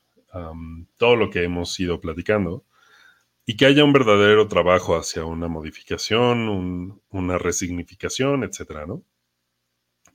todo 0.96 1.16
lo 1.16 1.28
que 1.28 1.42
hemos 1.42 1.80
ido 1.80 2.00
platicando 2.00 2.64
y 3.46 3.56
que 3.56 3.66
haya 3.66 3.84
un 3.84 3.92
verdadero 3.92 4.48
trabajo 4.48 4.96
hacia 4.96 5.24
una 5.24 5.48
modificación, 5.48 7.02
una 7.10 7.38
resignificación, 7.38 8.44
etcétera, 8.44 8.86
¿no? 8.86 9.04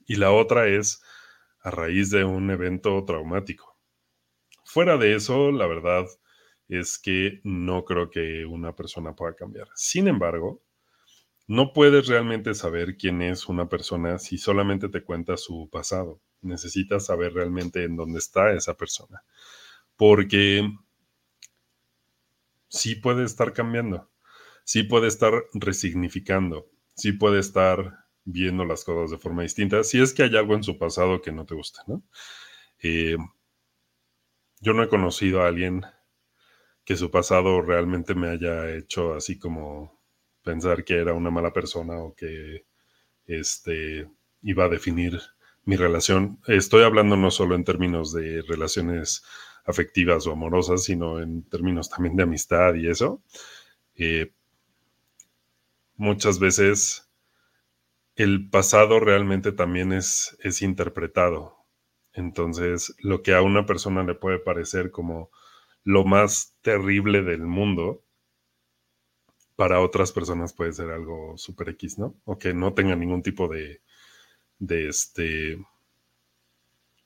Y 0.06 0.16
la 0.16 0.32
otra 0.32 0.68
es 0.68 1.02
a 1.60 1.70
raíz 1.70 2.10
de 2.10 2.24
un 2.24 2.50
evento 2.50 3.04
traumático. 3.04 3.76
Fuera 4.64 4.96
de 4.96 5.14
eso, 5.14 5.52
la 5.52 5.66
verdad 5.66 6.06
es 6.68 6.98
que 6.98 7.40
no 7.44 7.84
creo 7.84 8.10
que 8.10 8.44
una 8.44 8.74
persona 8.74 9.14
pueda 9.14 9.34
cambiar. 9.34 9.68
Sin 9.74 10.08
embargo, 10.08 10.62
no 11.48 11.72
puedes 11.72 12.08
realmente 12.08 12.54
saber 12.54 12.96
quién 12.96 13.22
es 13.22 13.46
una 13.48 13.68
persona 13.68 14.18
si 14.18 14.38
solamente 14.38 14.88
te 14.88 15.02
cuenta 15.02 15.36
su 15.36 15.68
pasado. 15.70 16.20
Necesitas 16.42 17.06
saber 17.06 17.34
realmente 17.34 17.84
en 17.84 17.96
dónde 17.96 18.18
está 18.18 18.52
esa 18.52 18.74
persona. 18.76 19.22
Porque 19.96 20.68
sí 22.68 22.96
puede 22.96 23.24
estar 23.24 23.52
cambiando, 23.52 24.10
sí 24.64 24.82
puede 24.82 25.08
estar 25.08 25.32
resignificando, 25.54 26.68
sí 26.94 27.12
puede 27.12 27.38
estar 27.38 28.05
viendo 28.26 28.64
las 28.64 28.84
cosas 28.84 29.10
de 29.10 29.18
forma 29.18 29.42
distinta, 29.42 29.82
si 29.84 30.02
es 30.02 30.12
que 30.12 30.24
hay 30.24 30.36
algo 30.36 30.54
en 30.54 30.64
su 30.64 30.76
pasado 30.76 31.22
que 31.22 31.32
no 31.32 31.46
te 31.46 31.54
gusta, 31.54 31.82
¿no? 31.86 32.02
Eh, 32.82 33.16
yo 34.60 34.72
no 34.74 34.82
he 34.82 34.88
conocido 34.88 35.42
a 35.42 35.48
alguien 35.48 35.82
que 36.84 36.96
su 36.96 37.10
pasado 37.10 37.62
realmente 37.62 38.14
me 38.14 38.28
haya 38.28 38.70
hecho 38.74 39.14
así 39.14 39.38
como 39.38 40.00
pensar 40.42 40.84
que 40.84 40.94
era 40.94 41.14
una 41.14 41.30
mala 41.30 41.52
persona 41.52 41.98
o 41.98 42.14
que 42.14 42.64
este, 43.26 44.08
iba 44.42 44.64
a 44.64 44.68
definir 44.68 45.20
mi 45.64 45.76
relación. 45.76 46.40
Estoy 46.46 46.84
hablando 46.84 47.16
no 47.16 47.30
solo 47.30 47.54
en 47.54 47.64
términos 47.64 48.12
de 48.12 48.42
relaciones 48.42 49.24
afectivas 49.64 50.26
o 50.26 50.32
amorosas, 50.32 50.84
sino 50.84 51.20
en 51.20 51.42
términos 51.42 51.90
también 51.90 52.16
de 52.16 52.22
amistad 52.22 52.74
y 52.74 52.88
eso. 52.88 53.22
Eh, 53.96 54.32
muchas 55.96 56.38
veces 56.38 57.05
el 58.16 58.48
pasado 58.50 59.00
realmente 59.00 59.52
también 59.52 59.92
es, 59.92 60.36
es 60.42 60.62
interpretado. 60.62 61.56
Entonces, 62.12 62.94
lo 63.00 63.22
que 63.22 63.34
a 63.34 63.42
una 63.42 63.66
persona 63.66 64.02
le 64.02 64.14
puede 64.14 64.38
parecer 64.38 64.90
como 64.90 65.30
lo 65.84 66.04
más 66.04 66.56
terrible 66.62 67.22
del 67.22 67.42
mundo, 67.46 68.02
para 69.56 69.80
otras 69.80 70.12
personas 70.12 70.52
puede 70.52 70.72
ser 70.72 70.90
algo 70.90 71.36
super 71.36 71.68
X, 71.70 71.98
¿no? 71.98 72.14
O 72.24 72.38
que 72.38 72.52
no 72.54 72.74
tenga 72.74 72.94
ningún 72.96 73.22
tipo 73.22 73.48
de, 73.48 73.80
de 74.58 74.88
este, 74.88 75.58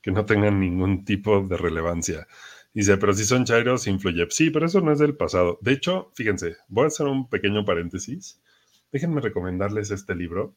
que 0.02 0.11
no 0.12 0.25
tengan 0.26 0.61
ningún 0.61 1.05
tipo 1.05 1.40
de 1.43 1.57
relevancia. 1.57 2.26
Dice, 2.73 2.97
pero 2.99 3.12
si 3.12 3.25
son 3.25 3.45
chairos, 3.45 3.87
influye. 3.87 4.26
Sí, 4.31 4.50
pero 4.50 4.67
eso 4.67 4.81
no 4.81 4.93
es 4.93 4.99
del 4.99 5.17
pasado. 5.17 5.59
De 5.61 5.73
hecho, 5.73 6.11
fíjense, 6.14 6.57
voy 6.69 6.85
a 6.85 6.87
hacer 6.88 7.07
un 7.07 7.29
pequeño 7.29 7.64
paréntesis. 7.64 8.40
Déjenme 8.93 9.21
recomendarles 9.21 9.90
este 9.90 10.14
libro. 10.14 10.55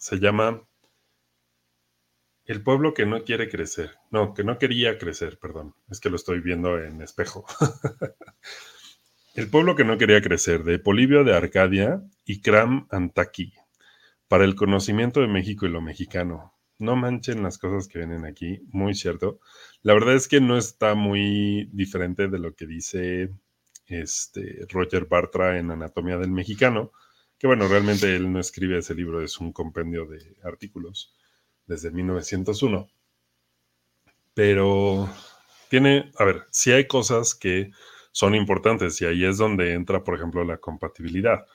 Se 0.00 0.18
llama 0.18 0.66
El 2.46 2.62
pueblo 2.62 2.94
que 2.94 3.04
no 3.04 3.22
quiere 3.22 3.50
crecer. 3.50 3.98
No, 4.10 4.32
que 4.32 4.42
no 4.42 4.58
quería 4.58 4.96
crecer, 4.96 5.38
perdón. 5.38 5.74
Es 5.90 6.00
que 6.00 6.08
lo 6.08 6.16
estoy 6.16 6.40
viendo 6.40 6.78
en 6.82 7.02
espejo. 7.02 7.44
El 9.34 9.48
pueblo 9.48 9.76
que 9.76 9.84
no 9.84 9.98
quería 9.98 10.22
crecer, 10.22 10.64
de 10.64 10.78
Polibio 10.78 11.22
de 11.22 11.36
Arcadia 11.36 12.02
y 12.24 12.40
Cram 12.40 12.88
Antaki, 12.90 13.52
para 14.26 14.44
el 14.44 14.56
conocimiento 14.56 15.20
de 15.20 15.28
México 15.28 15.66
y 15.66 15.68
lo 15.68 15.80
mexicano 15.80 16.54
no 16.80 16.96
manchen 16.96 17.42
las 17.42 17.58
cosas 17.58 17.86
que 17.86 17.98
vienen 17.98 18.24
aquí, 18.24 18.62
muy 18.72 18.94
cierto. 18.94 19.38
La 19.82 19.92
verdad 19.92 20.14
es 20.14 20.28
que 20.28 20.40
no 20.40 20.56
está 20.56 20.94
muy 20.94 21.68
diferente 21.72 22.28
de 22.28 22.38
lo 22.38 22.54
que 22.54 22.66
dice 22.66 23.30
este 23.86 24.66
Roger 24.70 25.04
Bartra 25.04 25.58
en 25.58 25.70
Anatomía 25.70 26.16
del 26.16 26.30
Mexicano, 26.30 26.92
que 27.40 27.46
bueno, 27.46 27.66
realmente 27.68 28.14
él 28.14 28.30
no 28.30 28.38
escribe 28.38 28.78
ese 28.78 28.94
libro, 28.94 29.22
es 29.22 29.40
un 29.40 29.50
compendio 29.50 30.04
de 30.04 30.36
artículos 30.44 31.16
desde 31.66 31.90
1901. 31.90 32.86
Pero 34.34 35.08
tiene, 35.70 36.12
a 36.18 36.24
ver, 36.24 36.46
si 36.50 36.70
hay 36.72 36.86
cosas 36.86 37.34
que 37.34 37.70
son 38.12 38.34
importantes 38.34 39.00
y 39.00 39.06
ahí 39.06 39.24
es 39.24 39.38
donde 39.38 39.72
entra, 39.72 40.04
por 40.04 40.16
ejemplo, 40.16 40.44
la 40.44 40.58
compatibilidad. 40.58 41.46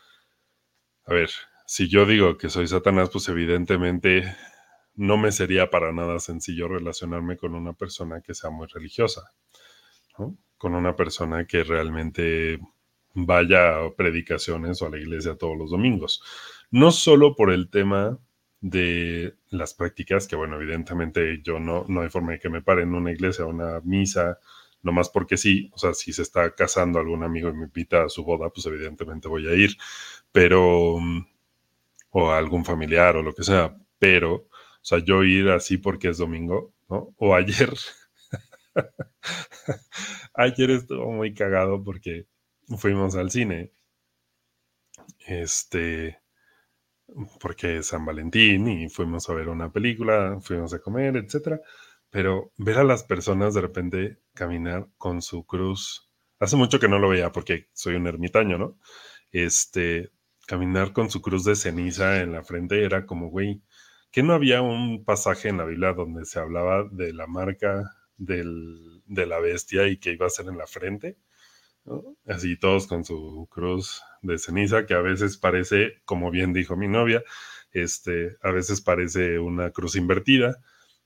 A 1.06 1.14
ver, 1.14 1.30
si 1.68 1.88
yo 1.88 2.08
digo 2.08 2.36
que 2.36 2.50
soy 2.50 2.68
Satanás, 2.68 3.12
pues 3.12 3.30
evidentemente 3.30 4.36
no 4.96 5.18
me 5.18 5.32
sería 5.32 5.70
para 5.70 5.92
nada 5.92 6.18
sencillo 6.20 6.68
relacionarme 6.68 7.38
con 7.38 7.54
una 7.54 7.74
persona 7.74 8.22
que 8.22 8.34
sea 8.34 8.50
muy 8.50 8.66
religiosa, 8.66 9.22
con 10.58 10.74
una 10.74 10.96
persona 10.96 11.46
que 11.46 11.64
realmente 11.64 12.60
vaya 13.16 13.80
a 13.80 13.96
predicaciones 13.96 14.82
o 14.82 14.88
a 14.88 14.90
la 14.90 14.98
iglesia 14.98 15.38
todos 15.38 15.58
los 15.58 15.72
domingos. 15.72 16.22
No 16.70 16.92
solo 16.92 17.36
por 17.36 17.52
el 17.52 17.70
tema 17.70 18.20
de 18.62 19.36
las 19.50 19.74
prácticas, 19.74 20.28
que 20.28 20.36
bueno, 20.36 20.56
evidentemente 20.58 21.42
yo 21.44 21.60
no, 21.60 21.86
no 21.88 22.02
hay 22.02 22.10
forma 22.10 22.34
de 22.34 22.40
que 22.40 22.50
me 22.50 22.62
pare 22.62 22.84
en 22.84 22.94
una 22.94 23.12
iglesia 23.12 23.46
una 23.46 23.80
misa, 23.82 24.40
nomás 24.82 25.10
porque 25.10 25.38
sí, 25.38 25.70
o 25.74 25.78
sea, 25.78 25.94
si 25.94 26.14
se 26.14 26.22
está 26.24 26.54
casando 26.56 27.00
algún 27.00 27.24
amigo 27.24 27.50
y 27.50 27.54
me 27.54 27.66
invita 27.66 28.04
a 28.04 28.10
su 28.10 28.24
boda, 28.24 28.50
pues 28.50 28.66
evidentemente 28.66 29.28
voy 29.28 29.48
a 29.48 29.54
ir, 29.54 29.78
pero, 30.32 30.98
o 32.12 32.32
a 32.32 32.38
algún 32.38 32.66
familiar 32.66 33.16
o 33.18 33.24
lo 33.24 33.34
que 33.34 33.44
sea, 33.44 33.78
pero, 34.00 34.34
o 34.36 34.50
sea, 34.82 35.00
yo 35.00 35.24
ir 35.24 35.50
así 35.50 35.78
porque 35.78 36.10
es 36.10 36.18
domingo, 36.18 36.74
¿no? 36.90 37.14
O 37.18 37.36
ayer, 37.36 37.74
ayer 40.34 40.72
estuvo 40.72 41.12
muy 41.12 41.34
cagado 41.34 41.84
porque 41.84 42.26
fuimos 42.78 43.16
al 43.16 43.32
cine, 43.32 43.72
este, 45.28 46.20
porque 47.40 47.78
es 47.78 47.88
San 47.88 48.06
Valentín 48.06 48.68
y 48.68 48.90
fuimos 48.90 49.30
a 49.30 49.34
ver 49.34 49.50
una 49.50 49.72
película, 49.72 50.40
fuimos 50.42 50.74
a 50.74 50.80
comer, 50.80 51.18
etcétera. 51.18 51.62
Pero 52.10 52.52
ver 52.58 52.78
a 52.78 52.84
las 52.84 53.04
personas 53.04 53.54
de 53.54 53.62
repente 53.62 54.20
caminar 54.34 54.88
con 54.98 55.22
su 55.22 55.46
cruz, 55.46 56.10
hace 56.40 56.56
mucho 56.56 56.80
que 56.80 56.88
no 56.88 57.00
lo 57.00 57.10
veía 57.10 57.32
porque 57.32 57.70
soy 57.74 57.96
un 57.96 58.08
ermitaño, 58.08 58.58
¿no? 58.58 58.80
Este, 59.32 60.12
caminar 60.48 60.94
con 60.94 61.10
su 61.10 61.22
cruz 61.22 61.44
de 61.46 61.56
ceniza 61.56 62.22
en 62.22 62.32
la 62.34 62.44
frente 62.44 62.84
era 62.86 63.06
como, 63.06 63.30
güey, 63.30 63.62
que 64.12 64.24
no 64.24 64.34
había 64.34 64.62
un 64.62 65.04
pasaje 65.06 65.50
en 65.50 65.58
la 65.58 65.66
Biblia 65.66 65.94
donde 65.94 66.26
se 66.26 66.40
hablaba 66.40 66.88
de 66.92 67.14
la 67.14 67.28
marca 67.28 67.84
del, 68.18 69.04
de 69.06 69.26
la 69.26 69.40
bestia 69.40 69.88
y 69.88 69.98
que 69.98 70.14
iba 70.14 70.28
a 70.28 70.30
ser 70.30 70.48
en 70.48 70.58
la 70.58 70.68
frente? 70.68 71.18
Así 72.26 72.58
todos 72.58 72.88
con 72.88 73.06
su 73.06 73.48
cruz 73.52 74.02
de 74.22 74.38
ceniza, 74.40 74.86
que 74.86 74.96
a 74.96 75.02
veces 75.02 75.38
parece, 75.38 76.02
como 76.06 76.32
bien 76.32 76.54
dijo 76.54 76.76
mi 76.76 76.88
novia, 76.88 77.24
este, 77.72 78.38
a 78.42 78.52
veces 78.52 78.82
parece 78.82 79.38
una 79.38 79.72
cruz 79.72 79.96
invertida, 79.96 80.58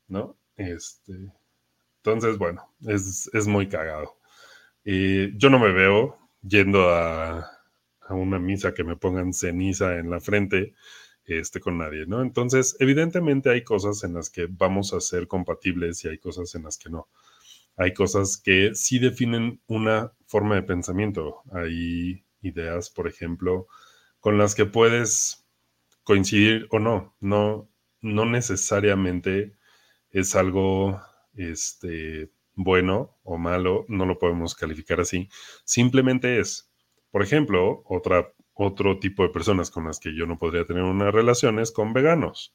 ¿no? 0.08 0.38
Este, 0.56 1.32
entonces, 1.98 2.38
bueno, 2.38 2.72
es, 2.86 3.46
muy 3.46 3.68
cagado. 3.68 4.16
y 4.84 5.36
yo 5.38 5.50
no 5.50 5.58
me 5.58 5.72
veo 5.72 6.18
yendo 6.42 6.90
a, 6.90 7.40
a, 8.00 8.14
una 8.14 8.38
misa 8.38 8.72
que 8.74 8.84
me 8.84 8.96
pongan 8.96 9.34
ceniza 9.34 9.98
en 9.98 10.10
la 10.10 10.20
frente 10.20 10.74
este, 11.26 11.60
con 11.60 11.78
nadie, 11.78 12.06
¿no? 12.06 12.22
Entonces, 12.22 12.76
evidentemente 12.80 13.50
hay 13.50 13.64
cosas 13.64 14.02
en 14.04 14.14
las 14.14 14.30
que 14.30 14.46
vamos 14.50 14.94
a 14.94 15.00
ser 15.00 15.28
compatibles 15.28 16.04
y 16.04 16.08
hay 16.08 16.18
cosas 16.18 16.54
en 16.54 16.64
las 16.64 16.78
que 16.78 16.90
no 16.90 17.08
hay 17.80 17.94
cosas 17.94 18.36
que 18.36 18.74
sí 18.74 18.98
definen 18.98 19.62
una 19.66 20.12
forma 20.26 20.54
de 20.56 20.62
pensamiento. 20.62 21.40
Hay 21.50 22.26
ideas, 22.42 22.90
por 22.90 23.08
ejemplo, 23.08 23.68
con 24.20 24.36
las 24.36 24.54
que 24.54 24.66
puedes 24.66 25.46
coincidir 26.04 26.66
o 26.70 26.78
no. 26.78 27.16
No, 27.20 27.70
no 28.02 28.26
necesariamente 28.26 29.56
es 30.10 30.36
algo 30.36 31.00
este, 31.32 32.30
bueno 32.52 33.16
o 33.22 33.38
malo, 33.38 33.86
no 33.88 34.04
lo 34.04 34.18
podemos 34.18 34.54
calificar 34.54 35.00
así. 35.00 35.30
Simplemente 35.64 36.38
es, 36.38 36.70
por 37.10 37.22
ejemplo, 37.22 37.82
otra, 37.86 38.30
otro 38.52 38.98
tipo 38.98 39.22
de 39.22 39.30
personas 39.30 39.70
con 39.70 39.86
las 39.86 40.00
que 40.00 40.14
yo 40.14 40.26
no 40.26 40.38
podría 40.38 40.66
tener 40.66 40.82
una 40.82 41.10
relación 41.10 41.58
es 41.58 41.72
con 41.72 41.94
veganos. 41.94 42.54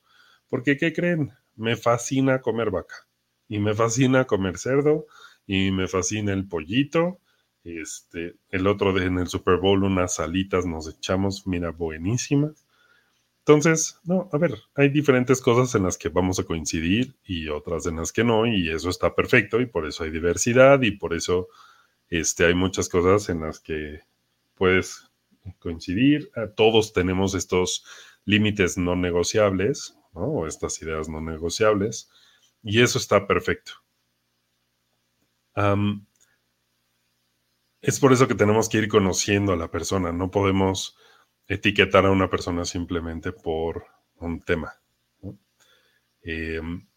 Porque, 0.49 0.77
¿qué 0.77 0.93
creen? 0.93 1.31
Me 1.55 1.75
fascina 1.75 2.41
comer 2.41 2.69
vaca 2.69 3.07
y 3.47 3.59
me 3.59 3.73
fascina 3.73 4.25
comer 4.25 4.57
cerdo 4.57 5.05
y 5.47 5.71
me 5.71 5.87
fascina 5.87 6.33
el 6.33 6.47
pollito. 6.47 7.19
Este, 7.63 8.35
el 8.49 8.67
otro 8.67 8.93
de 8.93 9.05
en 9.05 9.17
el 9.19 9.27
Super 9.27 9.57
Bowl 9.57 9.83
unas 9.83 10.15
salitas 10.15 10.65
nos 10.65 10.87
echamos, 10.87 11.47
mira, 11.47 11.71
buenísimas. 11.71 12.65
Entonces, 13.39 13.99
no, 14.03 14.27
a 14.33 14.37
ver, 14.39 14.55
hay 14.75 14.89
diferentes 14.89 15.39
cosas 15.39 15.75
en 15.75 15.83
las 15.83 15.97
que 15.99 16.09
vamos 16.09 16.39
a 16.39 16.45
coincidir 16.45 17.15
y 17.23 17.47
otras 17.49 17.85
en 17.85 17.97
las 17.97 18.11
que 18.11 18.23
no, 18.23 18.47
y 18.47 18.69
eso 18.71 18.89
está 18.89 19.13
perfecto, 19.13 19.61
y 19.61 19.67
por 19.67 19.85
eso 19.85 20.03
hay 20.03 20.09
diversidad, 20.09 20.81
y 20.81 20.91
por 20.91 21.13
eso 21.13 21.47
este, 22.09 22.45
hay 22.45 22.55
muchas 22.55 22.89
cosas 22.89 23.29
en 23.29 23.41
las 23.41 23.59
que 23.59 23.99
puedes 24.55 25.11
coincidir. 25.59 26.31
Ah, 26.35 26.47
todos 26.55 26.93
tenemos 26.93 27.35
estos 27.35 27.85
límites 28.25 28.77
no 28.79 28.95
negociables, 28.95 29.95
¿no? 30.13 30.21
O 30.21 30.47
estas 30.47 30.81
ideas 30.81 31.07
no 31.07 31.21
negociables. 31.21 32.09
Y 32.65 32.81
eso 32.81 32.97
está 32.97 33.27
perfecto. 33.27 33.73
es 37.81 37.99
por 37.99 38.11
eso 38.11 38.27
que 38.27 38.35
tenemos 38.35 38.67
que 38.67 38.79
ir 38.79 38.89
conociendo 38.89 39.53
a 39.53 39.55
la 39.55 39.69
persona. 39.69 40.11
No 40.11 40.31
podemos 40.31 40.97
etiquetar 41.47 42.05
a 42.05 42.11
una 42.11 42.29
persona 42.29 42.65
simplemente 42.65 43.31
por 43.31 43.85
un 44.17 44.41
tema. 44.41 44.73
Em, 46.23 46.87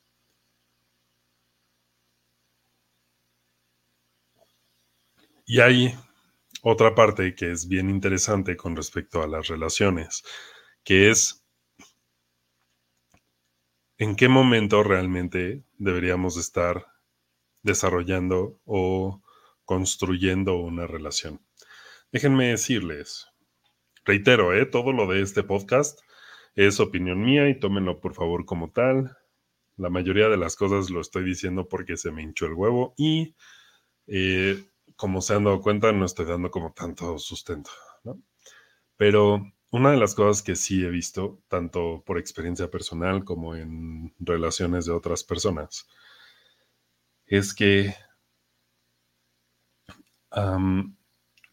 y 5.47 5.61
hay 5.61 5.95
otra 6.63 6.95
parte 6.95 7.35
que 7.35 7.53
es 7.53 7.69
bien 7.69 7.91
interesante 7.91 8.57
con 8.57 8.75
respecto 8.75 9.23
a 9.23 9.29
las 9.29 9.49
relaciones, 9.49 10.23
que 10.83 11.11
es 11.11 11.38
en 13.99 14.15
qué 14.15 14.29
momento 14.29 14.83
realmente 14.85 15.65
deberíamos 15.77 16.37
estar 16.37 16.87
desarrollando 17.63 18.61
o 18.65 19.21
construyendo 19.65 20.57
una 20.57 20.87
relación. 20.87 21.41
Déjenme 22.13 22.49
decirles, 22.49 23.27
reitero, 24.05 24.55
¿eh? 24.55 24.67
todo 24.67 24.93
lo 24.93 25.07
de 25.07 25.21
este 25.21 25.43
podcast 25.43 26.01
es 26.55 26.81
opinión 26.81 27.23
mía 27.23 27.49
y 27.49 27.59
tómenlo 27.59 28.01
por 28.01 28.15
favor 28.15 28.45
como 28.47 28.71
tal. 28.71 29.17
La 29.77 29.91
mayoría 29.91 30.29
de 30.29 30.37
las 30.37 30.57
cosas 30.57 30.91
lo 30.91 31.01
estoy 31.01 31.25
diciendo 31.25 31.69
porque 31.69 31.97
se 31.97 32.13
me 32.13 32.23
hinchó 32.23 32.47
el 32.47 32.55
huevo 32.55 32.95
y 32.97 33.35
eh, 34.07 34.65
como 34.97 35.21
se 35.21 35.35
han 35.35 35.45
dado 35.45 35.61
cuenta 35.61 35.93
no 35.93 36.05
estoy 36.05 36.27
dando 36.27 36.51
como 36.51 36.73
tanto 36.73 37.19
sustento. 37.19 37.71
Pero 38.97 39.43
una 39.71 39.91
de 39.91 39.99
las 39.99 40.15
cosas 40.15 40.43
que 40.43 40.57
sí 40.57 40.85
he 40.85 40.89
visto, 40.91 41.43
tanto 41.49 42.03
por 42.07 42.19
experiencia 42.19 42.71
personal 42.71 43.25
como 43.25 43.55
en 43.55 44.15
relaciones 44.19 44.87
de 44.87 44.93
otras 44.93 45.25
personas, 45.25 45.89
es 47.27 47.55
que 47.55 47.95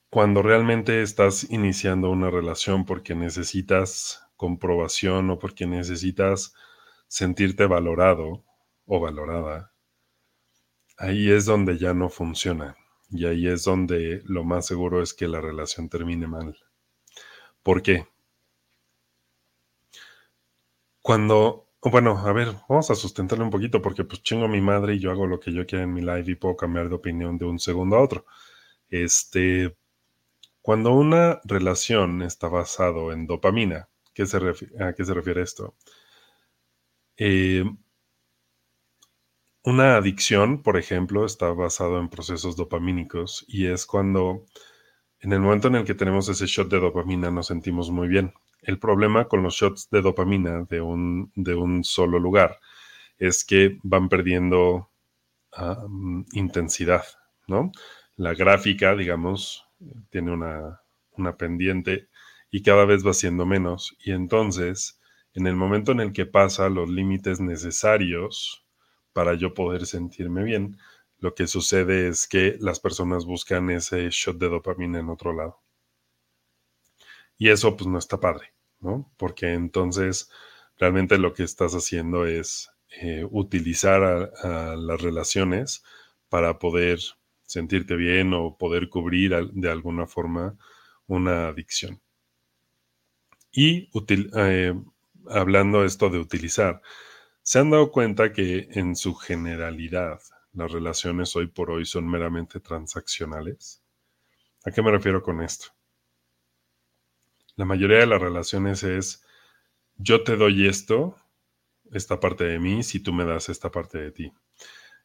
cuando 0.09 0.41
realmente 0.41 1.01
estás 1.01 1.49
iniciando 1.49 2.09
una 2.09 2.29
relación 2.29 2.85
porque 2.85 3.15
necesitas 3.15 4.21
comprobación 4.35 5.29
o 5.29 5.39
porque 5.39 5.65
necesitas 5.65 6.53
sentirte 7.07 7.65
valorado 7.65 8.45
o 8.85 8.99
valorada, 8.99 9.73
ahí 10.97 11.31
es 11.31 11.45
donde 11.45 11.77
ya 11.77 11.93
no 11.93 12.09
funciona. 12.09 12.75
Y 13.09 13.25
ahí 13.25 13.47
es 13.47 13.63
donde 13.63 14.21
lo 14.25 14.43
más 14.43 14.65
seguro 14.65 15.01
es 15.01 15.13
que 15.13 15.27
la 15.27 15.39
relación 15.41 15.89
termine 15.89 16.27
mal. 16.27 16.57
¿Por 17.65 17.81
qué? 17.81 17.97
Cuando, 21.01 21.69
bueno, 21.81 22.17
a 22.17 22.33
ver, 22.33 22.49
vamos 22.67 22.91
a 22.91 22.95
sustentarle 22.95 23.45
un 23.45 23.49
poquito 23.49 23.81
porque 23.81 24.03
pues 24.03 24.21
chingo 24.23 24.45
a 24.45 24.47
mi 24.49 24.59
madre 24.59 24.95
y 24.95 24.99
yo 24.99 25.09
hago 25.11 25.25
lo 25.27 25.39
que 25.39 25.53
yo 25.53 25.65
quiera 25.65 25.83
en 25.85 25.93
mi 25.93 26.01
live 26.01 26.25
y 26.27 26.35
puedo 26.35 26.57
cambiar 26.57 26.89
de 26.89 26.95
opinión 26.95 27.37
de 27.37 27.45
un 27.45 27.59
segundo 27.59 27.95
a 27.95 28.01
otro. 28.01 28.25
Este, 28.89 29.77
cuando 30.61 30.93
una 30.93 31.41
relación 31.45 32.21
está 32.23 32.49
basado 32.49 33.13
en 33.13 33.27
dopamina, 33.27 33.89
¿qué 34.13 34.25
se 34.27 34.37
¿a 34.79 34.93
qué 34.93 35.05
se 35.05 35.13
refiere 35.13 35.41
esto? 35.43 35.75
Eh, 37.17 37.63
una 39.65 39.97
adicción, 39.97 40.63
por 40.63 40.77
ejemplo, 40.77 41.25
está 41.25 41.49
basado 41.51 41.99
en 41.99 42.07
procesos 42.07 42.55
dopamínicos 42.55 43.43
y 43.49 43.65
es 43.65 43.85
cuando 43.85 44.45
en 45.19 45.33
el 45.33 45.39
momento 45.39 45.67
en 45.67 45.75
el 45.75 45.85
que 45.85 45.95
tenemos 45.95 46.29
ese 46.29 46.45
shot 46.45 46.69
de 46.69 46.79
dopamina 46.79 47.31
nos 47.31 47.47
sentimos 47.47 47.89
muy 47.91 48.07
bien. 48.07 48.33
El 48.61 48.79
problema 48.79 49.27
con 49.27 49.43
los 49.43 49.55
shots 49.55 49.89
de 49.89 50.01
dopamina 50.01 50.63
de 50.63 50.81
un, 50.81 51.31
de 51.35 51.55
un 51.55 51.83
solo 51.83 52.19
lugar 52.19 52.59
es 53.17 53.43
que 53.45 53.77
van 53.83 54.09
perdiendo 54.09 54.89
intensidad, 56.33 57.03
¿no? 57.47 57.71
La 58.17 58.33
gráfica, 58.33 58.95
digamos, 58.95 59.65
tiene 60.09 60.31
una, 60.31 60.81
una 61.11 61.37
pendiente 61.37 62.09
y 62.51 62.61
cada 62.61 62.85
vez 62.85 63.05
va 63.05 63.13
siendo 63.13 63.45
menos. 63.45 63.95
Y 64.03 64.11
entonces, 64.11 64.99
en 65.33 65.47
el 65.47 65.55
momento 65.55 65.91
en 65.91 66.01
el 66.01 66.13
que 66.13 66.25
pasa 66.25 66.69
los 66.69 66.89
límites 66.89 67.39
necesarios 67.39 68.65
para 69.13 69.33
yo 69.33 69.53
poder 69.53 69.85
sentirme 69.85 70.43
bien, 70.43 70.77
lo 71.25 71.33
que 71.33 71.47
sucede 71.47 72.07
es 72.07 72.27
que 72.27 72.55
las 72.59 72.79
personas 72.79 73.25
buscan 73.25 73.71
ese 73.71 74.09
shot 74.11 74.37
de 74.37 74.47
dopamina 74.47 74.99
en 74.99 75.09
otro 75.09 75.33
lado. 75.33 75.59
Y 77.35 77.49
eso 77.49 77.75
pues 77.75 77.87
no 77.87 77.97
está 77.97 78.19
padre, 78.19 78.53
¿no? 78.79 79.11
Porque 79.17 79.53
entonces 79.53 80.29
realmente 80.77 81.17
lo 81.17 81.33
que 81.33 81.41
estás 81.41 81.73
haciendo 81.73 82.27
es 82.27 82.69
eh, 83.01 83.25
utilizar 83.27 84.03
a, 84.03 84.75
las 84.75 85.01
relaciones 85.01 85.83
para 86.29 86.59
poder 86.59 86.99
sentirte 87.41 87.95
bien 87.95 88.35
o 88.35 88.55
poder 88.55 88.87
cubrir 88.89 89.35
de 89.51 89.71
alguna 89.71 90.05
forma 90.05 90.55
una 91.07 91.47
adicción. 91.47 91.99
Y 93.51 93.89
eh, 94.35 94.75
hablando 95.27 95.83
esto 95.85 96.11
de 96.11 96.19
utilizar, 96.19 96.83
¿se 97.41 97.57
han 97.57 97.71
dado 97.71 97.91
cuenta 97.91 98.31
que 98.31 98.67
en 98.73 98.95
su 98.95 99.15
generalidad 99.15 100.19
las 100.55 100.71
relaciones 100.71 101.35
hoy 101.35 101.47
por 101.47 101.69
hoy 101.69 101.85
son 101.85 102.09
meramente 102.09 102.59
transaccionales? 102.59 103.83
¿A 104.65 104.71
qué 104.71 104.81
me 104.81 104.91
refiero 104.91 105.21
con 105.21 105.41
esto? 105.41 105.67
La 107.55 107.65
mayoría 107.65 107.99
de 107.99 108.07
las 108.07 108.21
relaciones 108.21 108.83
es 108.83 109.23
yo 109.97 110.23
te 110.23 110.35
doy 110.35 110.67
esto, 110.67 111.15
esta 111.91 112.19
parte 112.19 112.43
de 112.45 112.59
mí, 112.59 112.83
si 112.83 112.99
tú 112.99 113.13
me 113.13 113.25
das 113.25 113.49
esta 113.49 113.71
parte 113.71 113.97
de 113.99 114.11
ti. 114.11 114.33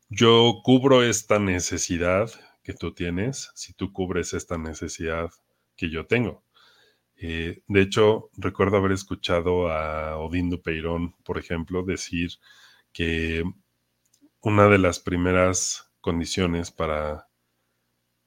Yo 0.08 0.60
cubro 0.64 1.02
esta 1.02 1.38
necesidad 1.38 2.30
que 2.62 2.74
tú 2.74 2.92
tienes, 2.92 3.50
si 3.54 3.72
tú 3.72 3.92
cubres 3.92 4.34
esta 4.34 4.58
necesidad 4.58 5.30
que 5.76 5.90
yo 5.90 6.06
tengo. 6.06 6.44
Eh, 7.16 7.62
de 7.68 7.80
hecho, 7.82 8.30
recuerdo 8.36 8.78
haber 8.78 8.92
escuchado 8.92 9.70
a 9.70 10.16
Odindo 10.16 10.62
Peirón, 10.62 11.14
por 11.22 11.38
ejemplo, 11.38 11.84
decir 11.84 12.30
que 12.92 13.44
una 14.42 14.68
de 14.68 14.78
las 14.78 15.00
primeras 15.00 15.92
condiciones 16.00 16.70
para, 16.70 17.28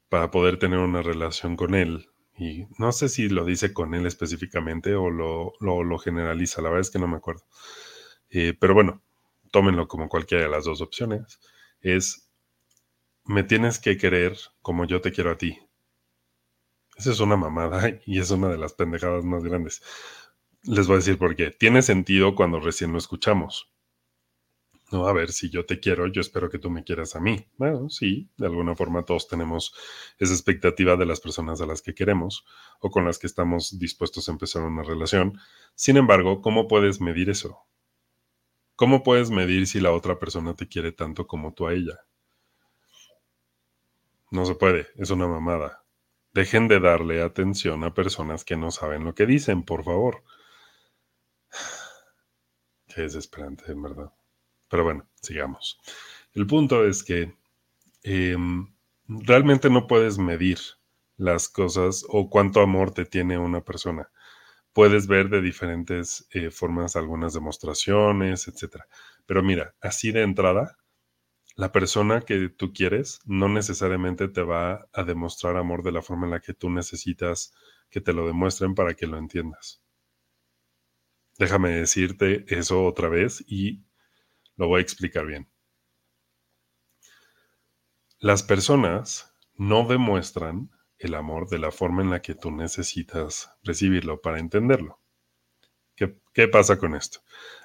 para 0.10 0.32
poder 0.32 0.60
tener 0.60 0.80
una 0.80 1.02
relación 1.02 1.56
con 1.56 1.76
él 1.76 2.10
y 2.36 2.66
no 2.78 2.92
sé 2.92 3.10
si 3.10 3.30
lo 3.30 3.46
dice 3.46 3.74
con 3.74 3.94
él 3.94 4.06
específicamente 4.06 4.96
o 4.96 5.10
lo, 5.10 5.54
lo, 5.60 5.98
generaliza, 6.00 6.62
la 6.62 6.70
verdad 6.70 6.82
es 6.82 6.92
que 6.92 7.00
no 7.00 7.08
me 7.08 7.18
acuerdo. 7.18 7.46
Eh, 8.30 8.56
pero 8.60 8.74
bueno, 8.74 9.04
tómenlo 9.52 9.88
como 9.88 10.10
cualquiera 10.10 10.44
de 10.44 10.50
las 10.50 10.66
dos 10.66 10.82
opciones. 10.82 11.40
Es, 11.82 12.30
me 13.26 13.44
tienes 13.44 13.80
que 13.80 13.98
querer 13.98 14.38
como 14.62 14.86
yo 14.86 15.02
te 15.02 15.12
quiero 15.12 15.32
a 15.32 15.38
ti. 15.38 15.60
Esa 16.98 17.12
es 17.12 17.20
una 17.20 17.38
mamada 17.38 18.00
y 18.06 18.20
es 18.20 18.32
una 18.32 18.50
de 18.50 18.58
las 18.58 18.74
pendejadas 18.74 19.24
más 19.26 19.44
grandes. 19.44 19.82
Les 20.64 20.88
voy 20.88 20.96
a 20.96 20.98
decir 21.00 21.18
por 21.18 21.36
qué. 21.36 21.52
Tiene 21.52 21.82
sentido 21.82 22.36
cuando 22.36 22.60
recién 22.60 22.92
lo 22.94 22.98
escuchamos. 22.98 23.73
No, 24.94 25.08
a 25.08 25.14
ver, 25.14 25.32
si 25.32 25.50
yo 25.50 25.66
te 25.66 25.80
quiero, 25.80 26.06
yo 26.06 26.22
espero 26.22 26.52
que 26.52 26.60
tú 26.60 26.70
me 26.70 26.84
quieras 26.84 27.16
a 27.16 27.20
mí. 27.20 27.48
Bueno, 27.58 27.90
sí, 27.90 28.30
de 28.38 28.46
alguna 28.46 28.76
forma 28.76 29.04
todos 29.04 29.28
tenemos 29.28 29.74
esa 30.20 30.34
expectativa 30.34 30.96
de 30.96 31.08
las 31.08 31.20
personas 31.20 31.62
a 31.62 31.66
las 31.66 31.82
que 31.82 31.96
queremos 31.96 32.46
o 32.80 32.92
con 32.92 33.04
las 33.04 33.18
que 33.18 33.26
estamos 33.26 33.80
dispuestos 33.80 34.30
a 34.30 34.34
empezar 34.34 34.62
una 34.62 34.84
relación. 34.84 35.40
Sin 35.74 35.98
embargo, 35.98 36.42
¿cómo 36.42 36.68
puedes 36.68 37.02
medir 37.02 37.32
eso? 37.32 37.66
¿Cómo 38.76 39.02
puedes 39.02 39.32
medir 39.32 39.66
si 39.66 39.80
la 39.80 39.92
otra 39.92 40.20
persona 40.20 40.56
te 40.56 40.68
quiere 40.68 40.92
tanto 40.92 41.26
como 41.26 41.56
tú 41.56 41.66
a 41.66 41.74
ella? 41.74 42.06
No 44.30 44.46
se 44.46 44.54
puede, 44.54 44.90
es 44.98 45.10
una 45.10 45.28
mamada. 45.28 45.84
Dejen 46.34 46.68
de 46.68 46.80
darle 46.80 47.24
atención 47.24 47.84
a 47.84 47.96
personas 47.96 48.46
que 48.46 48.58
no 48.58 48.70
saben 48.70 49.06
lo 49.06 49.16
que 49.16 49.26
dicen, 49.26 49.64
por 49.64 49.84
favor. 49.84 50.24
Qué 52.94 53.02
desesperante, 53.02 53.72
en 53.72 53.82
verdad. 53.82 54.14
Pero 54.74 54.86
bueno, 54.86 55.08
sigamos. 55.22 55.80
El 56.34 56.48
punto 56.48 56.84
es 56.84 57.04
que 57.04 57.38
em, 58.02 58.74
realmente 59.08 59.70
no 59.70 59.86
puedes 59.86 60.18
medir 60.18 60.58
las 61.16 61.48
cosas 61.48 62.04
o 62.10 62.28
cuánto 62.28 62.60
amor 62.60 62.90
te 62.90 63.06
tiene 63.06 63.38
una 63.38 63.62
persona. 63.62 64.10
Puedes 64.74 65.06
ver 65.06 65.30
de 65.30 65.44
diferentes 65.44 66.28
eh, 66.32 66.50
formas 66.50 66.96
algunas 66.96 67.36
demostraciones, 67.36 68.48
etc. 68.48 68.78
Pero 69.28 69.44
mira, 69.44 69.76
así 69.80 70.12
de 70.12 70.24
entrada, 70.24 70.80
la 71.56 71.72
persona 71.72 72.22
que 72.22 72.50
tú 72.50 72.74
quieres 72.74 73.20
no 73.26 73.50
necesariamente 73.50 74.28
te 74.28 74.42
va 74.42 74.90
a 74.92 75.04
demostrar 75.04 75.56
amor 75.56 75.84
de 75.84 75.92
la 75.92 76.02
forma 76.02 76.26
en 76.26 76.32
la 76.32 76.40
que 76.40 76.56
tú 76.56 76.72
necesitas 76.72 77.54
que 77.92 78.02
te 78.02 78.12
lo 78.12 78.26
demuestren 78.26 78.74
para 78.74 78.96
que 78.96 79.06
lo 79.06 79.20
entiendas. 79.20 79.84
Déjame 81.38 81.70
decirte 81.70 82.44
eso 82.48 82.84
otra 82.84 83.08
vez 83.08 83.44
y 83.48 83.84
lo 84.56 84.68
voy 84.68 84.80
a 84.80 84.82
explicar 84.82 85.26
bien. 85.26 85.50
Las 88.20 88.44
personas 88.44 89.36
no 89.56 89.86
demuestran 89.86 90.72
el 90.98 91.16
amor 91.16 91.50
de 91.50 91.60
la 91.60 91.72
forma 91.72 92.02
en 92.02 92.10
la 92.10 92.22
que 92.22 92.36
tú 92.36 92.52
necesitas 92.52 93.52
recibirlo 93.64 94.22
para 94.22 94.40
entenderlo. 94.40 95.00
¿Qué, 95.96 96.48
pasa 96.48 96.80
con 96.80 96.96
esto? 96.96 97.20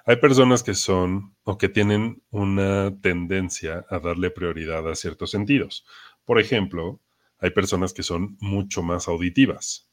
Hay 0.04 0.16
personas 0.16 0.62
que 0.62 0.74
son 0.74 1.34
o 1.44 1.56
que 1.56 1.70
tienen 1.70 2.22
una 2.30 3.00
tendencia 3.00 3.86
a 3.88 3.98
darle 4.00 4.30
prioridad 4.30 4.86
a 4.86 4.94
ciertos 4.94 5.30
sentidos. 5.30 5.86
Por 6.26 6.38
ejemplo, 6.38 7.00
hay 7.38 7.50
personas 7.50 7.94
que 7.94 8.02
son 8.02 8.36
mucho 8.40 8.82
más 8.82 9.08
auditivas. 9.08 9.90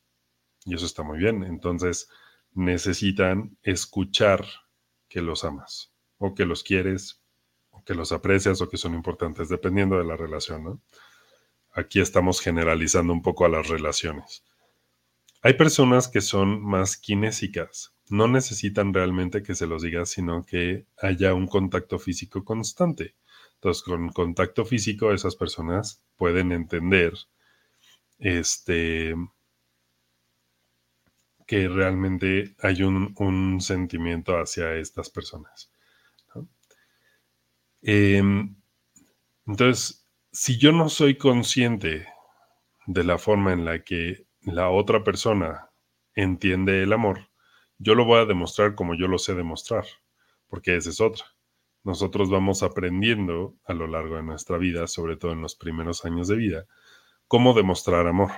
Y 0.66 0.76
eso 0.76 0.86
está 0.86 1.04
muy 1.04 1.20
bien. 1.20 1.44
Entonces, 1.44 2.10
necesitan 2.52 3.58
escuchar 3.64 4.46
que 5.08 5.22
los 5.22 5.46
amas 5.46 5.95
o 6.18 6.34
que 6.34 6.46
los 6.46 6.64
quieres, 6.64 7.22
o 7.72 7.84
que 7.84 7.94
los 7.94 8.12
aprecias 8.12 8.62
o 8.62 8.70
que 8.70 8.78
son 8.78 8.94
importantes, 8.94 9.50
dependiendo 9.50 9.98
de 9.98 10.06
la 10.06 10.16
relación. 10.16 10.82
Aquí 11.74 12.00
estamos 12.00 12.40
generalizando 12.40 13.12
un 13.12 13.22
poco 13.22 13.46
a 13.46 13.50
las 13.50 13.68
relaciones. 13.68 14.44
Hay 15.42 15.54
personas 15.54 16.08
que 16.08 16.22
son 16.22 16.64
más 16.64 16.98
kinésicas, 16.98 17.94
no 18.10 18.28
necesitan 18.28 18.94
realmente 18.94 19.44
que 19.44 19.56
se 19.56 19.68
los 19.68 19.82
diga, 19.84 20.06
sino 20.06 20.44
que 20.44 20.88
haya 20.98 21.34
un 21.34 21.48
contacto 21.48 22.00
físico 22.00 22.44
constante. 22.44 23.16
Entonces, 23.56 23.84
con 23.84 24.10
contacto 24.10 24.66
físico, 24.66 25.12
esas 25.12 25.36
personas 25.36 26.04
pueden 26.16 26.52
entender 26.52 27.14
este, 28.20 29.16
que 31.46 31.68
realmente 31.68 32.56
hay 32.60 32.84
un 32.84 33.60
sentimiento 33.60 34.38
hacia 34.38 34.76
estas 34.76 35.10
personas. 35.10 35.72
Em, 37.88 38.56
entonces, 39.46 40.08
si 40.32 40.58
yo 40.58 40.72
no 40.72 40.90
soy 40.90 41.20
consciente 41.20 42.08
de 42.88 43.04
la 43.04 43.20
forma 43.20 43.54
en 43.54 43.64
la 43.64 43.84
que 43.84 44.26
la 44.42 44.72
otra 44.72 45.04
persona 45.04 45.70
entiende 46.16 46.82
el 46.82 46.94
amor, 46.94 47.30
yo 47.78 47.94
lo 47.94 48.06
voy 48.06 48.22
a 48.22 48.26
demostrar 48.26 48.74
como 48.74 48.96
yo 48.96 49.08
lo 49.08 49.20
sé 49.20 49.36
demostrar, 49.36 49.86
porque 50.48 50.76
esa 50.76 50.90
es 50.90 51.00
otra. 51.00 51.26
Nosotros 51.84 52.32
vamos 52.32 52.64
aprendiendo 52.64 53.56
a 53.66 53.76
lo 53.76 53.86
largo 53.86 54.16
de 54.16 54.24
nuestra 54.24 54.58
vida, 54.58 54.88
sobre 54.88 55.16
todo 55.16 55.34
en 55.34 55.42
los 55.42 55.56
primeros 55.56 56.06
años 56.06 56.28
de 56.28 56.38
vida, 56.38 56.66
cómo 57.28 57.54
demostrar 57.54 58.08
amor 58.08 58.32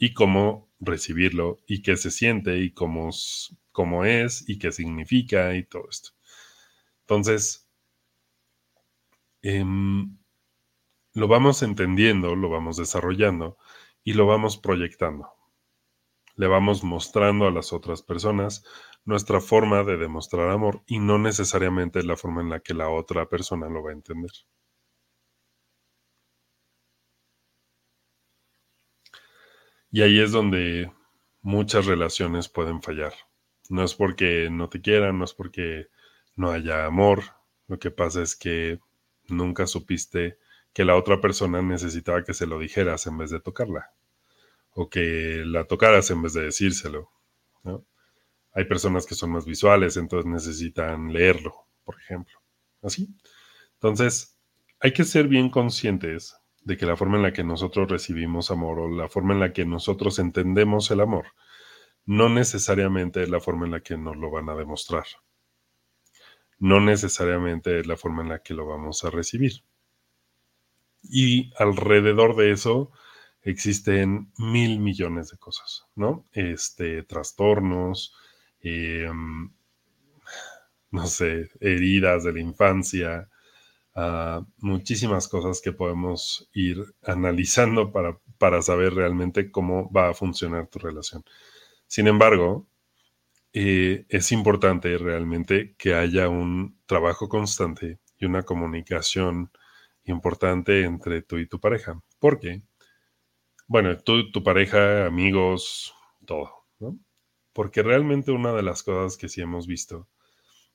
y 0.00 0.14
cómo 0.14 0.68
recibirlo 0.80 1.58
y 1.68 1.82
qué 1.82 1.96
se 1.96 2.10
siente 2.10 2.58
y 2.58 2.72
cómo, 2.72 3.10
cómo 3.70 4.04
es 4.04 4.48
y 4.48 4.58
qué 4.58 4.72
significa 4.72 5.54
y 5.54 5.62
todo 5.64 5.84
esto. 5.88 6.10
Entonces, 7.02 7.63
Em, 9.50 10.16
lo 11.14 11.28
vamos 11.28 11.62
entendiendo, 11.62 12.36
lo 12.36 12.50
vamos 12.50 12.76
desarrollando 12.76 13.58
y 14.04 14.14
lo 14.14 14.26
vamos 14.26 14.58
proyectando. 14.58 15.28
Le 16.36 16.46
vamos 16.46 16.84
mostrando 16.84 17.48
a 17.48 17.50
las 17.50 17.72
otras 17.72 18.02
personas 18.02 18.64
nuestra 19.04 19.40
forma 19.40 19.82
de 19.82 19.96
demostrar 19.96 20.50
amor 20.50 20.84
y 20.86 21.00
no 21.00 21.18
necesariamente 21.18 22.04
la 22.04 22.16
forma 22.16 22.42
en 22.42 22.50
la 22.50 22.60
que 22.60 22.74
la 22.74 22.88
otra 22.88 23.28
persona 23.28 23.68
lo 23.68 23.82
va 23.82 23.90
a 23.90 23.94
entender. 23.94 24.30
Y 29.90 30.02
ahí 30.02 30.20
es 30.20 30.32
donde 30.32 30.92
muchas 31.40 31.86
relaciones 31.86 32.48
pueden 32.50 32.82
fallar. 32.82 33.14
No 33.70 33.82
es 33.82 33.94
porque 33.94 34.48
no 34.50 34.68
te 34.68 34.80
quieran, 34.82 35.18
no 35.18 35.24
es 35.24 35.32
porque 35.32 35.86
no 36.36 36.50
haya 36.50 36.84
amor. 36.84 37.22
Lo 37.66 37.78
que 37.78 37.90
pasa 37.90 38.20
es 38.22 38.36
que 38.36 38.78
nunca 39.28 39.66
supiste 39.66 40.38
que 40.72 40.84
la 40.84 40.96
otra 40.96 41.20
persona 41.20 41.62
necesitaba 41.62 42.24
que 42.24 42.34
se 42.34 42.46
lo 42.46 42.58
dijeras 42.58 43.06
en 43.06 43.18
vez 43.18 43.30
de 43.30 43.40
tocarla, 43.40 43.92
o 44.72 44.90
que 44.90 45.42
la 45.46 45.64
tocaras 45.64 46.10
en 46.10 46.22
vez 46.22 46.32
de 46.34 46.42
decírselo. 46.42 47.10
Hay 48.52 48.64
personas 48.64 49.06
que 49.06 49.14
son 49.14 49.30
más 49.30 49.46
visuales, 49.46 49.96
entonces 49.96 50.30
necesitan 50.30 51.12
leerlo, 51.12 51.66
por 51.84 51.98
ejemplo. 51.98 52.38
Así. 52.82 53.08
Entonces, 53.74 54.36
hay 54.80 54.92
que 54.92 55.04
ser 55.04 55.28
bien 55.28 55.48
conscientes 55.48 56.36
de 56.62 56.76
que 56.76 56.86
la 56.86 56.96
forma 56.96 57.16
en 57.16 57.22
la 57.22 57.32
que 57.32 57.44
nosotros 57.44 57.90
recibimos 57.90 58.50
amor 58.50 58.78
o 58.78 58.88
la 58.88 59.08
forma 59.08 59.34
en 59.34 59.40
la 59.40 59.52
que 59.52 59.64
nosotros 59.64 60.18
entendemos 60.18 60.90
el 60.90 61.00
amor, 61.00 61.26
no 62.06 62.28
necesariamente 62.28 63.22
es 63.22 63.28
la 63.28 63.40
forma 63.40 63.66
en 63.66 63.72
la 63.72 63.80
que 63.80 63.96
nos 63.96 64.16
lo 64.16 64.30
van 64.30 64.48
a 64.48 64.54
demostrar 64.54 65.04
no 66.64 66.80
necesariamente 66.80 67.78
es 67.78 67.86
la 67.86 67.98
forma 67.98 68.22
en 68.22 68.30
la 68.30 68.38
que 68.38 68.54
lo 68.54 68.64
vamos 68.64 69.04
a 69.04 69.10
recibir. 69.10 69.64
Y 71.02 71.52
alrededor 71.58 72.36
de 72.36 72.52
eso 72.52 72.90
existen 73.42 74.32
mil 74.38 74.78
millones 74.78 75.30
de 75.30 75.36
cosas, 75.36 75.84
¿no? 75.94 76.24
Este, 76.32 77.02
trastornos, 77.02 78.14
em, 78.60 79.52
no 80.90 81.06
sé, 81.06 81.50
heridas 81.60 82.24
de 82.24 82.32
la 82.32 82.40
infancia, 82.40 83.28
muchísimas 84.56 85.28
cosas 85.28 85.60
que 85.60 85.72
podemos 85.72 86.48
ir 86.54 86.82
analizando 87.02 87.92
para, 87.92 88.18
para 88.38 88.62
saber 88.62 88.94
realmente 88.94 89.50
cómo 89.50 89.92
va 89.92 90.08
a 90.08 90.14
funcionar 90.14 90.68
tu 90.68 90.78
relación. 90.78 91.24
Sin 91.86 92.06
embargo, 92.08 92.66
eh, 93.54 94.06
es 94.08 94.32
importante 94.32 94.98
realmente 94.98 95.76
que 95.78 95.94
haya 95.94 96.28
un 96.28 96.80
trabajo 96.86 97.28
constante 97.28 98.00
y 98.18 98.26
una 98.26 98.42
comunicación 98.42 99.52
importante 100.04 100.84
entre 100.84 101.22
tú 101.22 101.38
y 101.38 101.48
tu 101.48 101.60
pareja. 101.60 102.00
¿Por 102.18 102.40
qué? 102.40 102.62
Bueno, 103.68 103.96
tú, 103.98 104.30
tu 104.32 104.42
pareja, 104.42 105.06
amigos, 105.06 105.94
todo, 106.26 106.50
¿no? 106.80 106.98
Porque 107.52 107.82
realmente 107.82 108.32
una 108.32 108.52
de 108.52 108.62
las 108.62 108.82
cosas 108.82 109.16
que 109.16 109.28
sí 109.28 109.40
hemos 109.40 109.66
visto, 109.68 110.08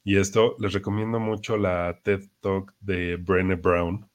y 0.04 0.18
esto 0.18 0.56
les 0.60 0.74
recomiendo 0.74 1.20
mucho 1.20 1.58
la 1.58 2.00
TED 2.04 2.22
Talk 2.40 2.74
de 2.80 3.18
Brené 3.18 3.56
Brown. 3.56 4.10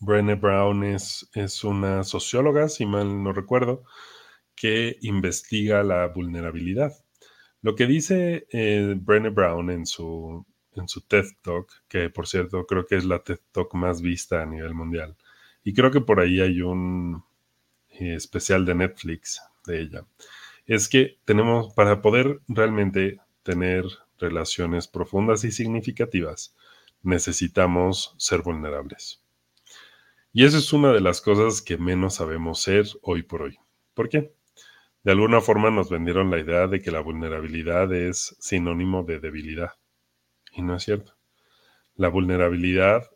Brené 0.00 0.34
Brown 0.34 0.82
es, 0.84 1.28
es 1.34 1.62
una 1.64 2.02
socióloga, 2.04 2.68
si 2.68 2.86
mal 2.86 3.22
no 3.22 3.32
recuerdo, 3.32 3.84
que 4.56 4.98
investiga 5.02 5.82
la 5.84 6.08
vulnerabilidad. 6.08 7.03
Lo 7.64 7.74
que 7.74 7.86
dice 7.86 8.46
eh, 8.50 8.94
Brené 8.94 9.30
Brown 9.30 9.70
en 9.70 9.86
su, 9.86 10.44
en 10.74 10.86
su 10.86 11.00
TED 11.00 11.24
Talk, 11.40 11.72
que 11.88 12.10
por 12.10 12.26
cierto 12.26 12.66
creo 12.66 12.84
que 12.84 12.96
es 12.96 13.06
la 13.06 13.20
TED 13.20 13.38
Talk 13.52 13.72
más 13.72 14.02
vista 14.02 14.42
a 14.42 14.44
nivel 14.44 14.74
mundial, 14.74 15.16
y 15.64 15.72
creo 15.72 15.90
que 15.90 16.02
por 16.02 16.20
ahí 16.20 16.42
hay 16.42 16.60
un 16.60 17.24
eh, 17.88 18.16
especial 18.16 18.66
de 18.66 18.74
Netflix 18.74 19.40
de 19.64 19.80
ella. 19.80 20.04
Es 20.66 20.90
que 20.90 21.16
tenemos, 21.24 21.72
para 21.72 22.02
poder 22.02 22.42
realmente 22.48 23.18
tener 23.42 23.86
relaciones 24.18 24.86
profundas 24.86 25.42
y 25.44 25.50
significativas, 25.50 26.54
necesitamos 27.02 28.14
ser 28.18 28.42
vulnerables. 28.42 29.22
Y 30.34 30.44
eso 30.44 30.58
es 30.58 30.70
una 30.74 30.92
de 30.92 31.00
las 31.00 31.22
cosas 31.22 31.62
que 31.62 31.78
menos 31.78 32.16
sabemos 32.16 32.60
ser 32.60 32.84
hoy 33.00 33.22
por 33.22 33.40
hoy. 33.40 33.56
¿Por 33.94 34.10
qué? 34.10 34.34
De 35.04 35.12
alguna 35.12 35.42
forma 35.42 35.70
nos 35.70 35.90
vendieron 35.90 36.30
la 36.30 36.38
idea 36.38 36.66
de 36.66 36.80
que 36.80 36.90
la 36.90 37.00
vulnerabilidad 37.00 37.92
es 37.92 38.36
sinónimo 38.40 39.02
de 39.04 39.20
debilidad. 39.20 39.72
Y 40.52 40.62
no 40.62 40.76
es 40.76 40.84
cierto. 40.84 41.14
La 41.94 42.08
vulnerabilidad 42.08 43.10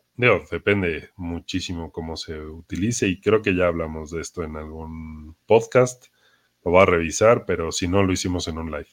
depende 0.51 1.09
muchísimo 1.15 1.91
cómo 1.91 2.15
se 2.17 2.39
utilice 2.39 3.07
y 3.07 3.19
creo 3.19 3.41
que 3.41 3.55
ya 3.55 3.67
hablamos 3.67 4.11
de 4.11 4.21
esto 4.21 4.43
en 4.43 4.55
algún 4.57 5.35
podcast. 5.47 6.07
Lo 6.63 6.71
voy 6.71 6.83
a 6.83 6.85
revisar, 6.85 7.45
pero 7.45 7.71
si 7.71 7.87
no, 7.87 8.03
lo 8.03 8.11
hicimos 8.11 8.47
en 8.47 8.57
un 8.59 8.69
live. 8.69 8.89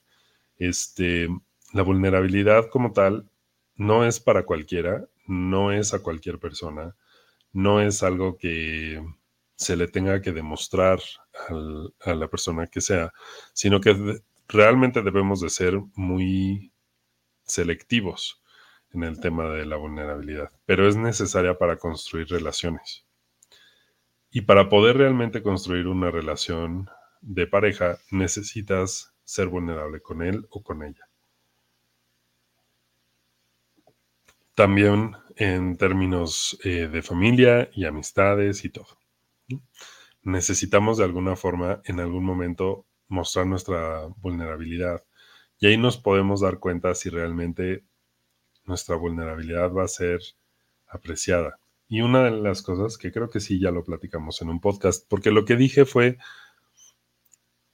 Este, 0.57 1.29
la 1.75 1.83
vulnerabilidad 1.83 2.71
como 2.71 2.93
tal 2.93 3.29
no 3.75 4.07
es 4.07 4.21
para 4.21 4.45
cualquiera, 4.45 5.07
no 5.27 5.71
es 5.71 5.93
a 5.93 6.03
cualquier 6.03 6.39
persona, 6.39 6.97
no 7.53 7.83
es 7.83 8.03
algo 8.03 8.39
que 8.39 9.05
se 9.57 9.77
le 9.77 9.89
tenga 9.89 10.21
que 10.21 10.33
demostrar 10.33 11.01
a 12.01 12.15
la 12.15 12.29
persona 12.29 12.67
que 12.67 12.81
sea, 12.81 13.13
sino 13.53 13.81
que 13.81 14.21
realmente 14.49 15.03
debemos 15.03 15.41
de 15.41 15.49
ser 15.49 15.81
muy 15.95 16.73
selectivos 17.45 18.43
en 18.93 19.03
el 19.03 19.21
tema 19.21 19.49
de 19.51 19.67
la 19.67 19.77
vulnerabilidad, 19.77 20.51
pero 20.65 20.89
es 20.89 20.97
necesaria 20.97 21.59
para 21.59 21.77
construir 21.77 22.29
relaciones. 22.29 23.05
Y 24.31 24.43
para 24.43 24.69
poder 24.69 24.99
realmente 24.99 25.43
construir 25.43 25.87
una 25.87 26.11
relación 26.11 26.91
de 27.23 27.47
pareja, 27.47 27.99
necesitas 28.11 29.15
ser 29.25 29.49
vulnerable 29.49 30.01
con 30.01 30.23
él 30.23 30.47
o 30.51 30.63
con 30.63 30.83
ella. 30.83 31.09
También 34.55 35.17
en 35.37 35.77
términos 35.77 36.59
eh, 36.65 36.89
de 36.89 37.03
familia 37.03 37.69
y 37.73 37.85
amistades 37.85 38.65
y 38.65 38.71
todo. 38.71 38.99
Necesitamos 40.23 40.99
de 40.99 41.05
alguna 41.05 41.37
forma 41.37 41.81
en 41.85 42.01
algún 42.01 42.25
momento 42.25 42.87
mostrar 43.09 43.47
nuestra 43.47 44.07
vulnerabilidad 44.17 45.05
y 45.59 45.67
ahí 45.67 45.77
nos 45.77 45.97
podemos 45.97 46.41
dar 46.41 46.59
cuenta 46.59 46.95
si 46.95 47.09
realmente 47.09 47.85
nuestra 48.65 48.97
vulnerabilidad 48.97 49.73
va 49.73 49.85
a 49.85 49.89
ser 49.89 50.21
apreciada. 50.89 51.59
Y 51.89 52.01
una 52.01 52.25
de 52.25 52.33
las 52.33 52.63
cosas 52.63 52.99
que 52.99 53.13
creo 53.13 53.31
que 53.31 53.41
sí 53.41 53.61
ya 53.61 53.71
lo 53.71 53.85
platicamos 53.85 54.43
en 54.43 54.51
un 54.51 54.61
podcast, 54.61 55.09
porque 55.09 55.31
lo 55.31 55.45
que 55.45 55.57
dije 55.57 55.85
fue, 55.85 56.19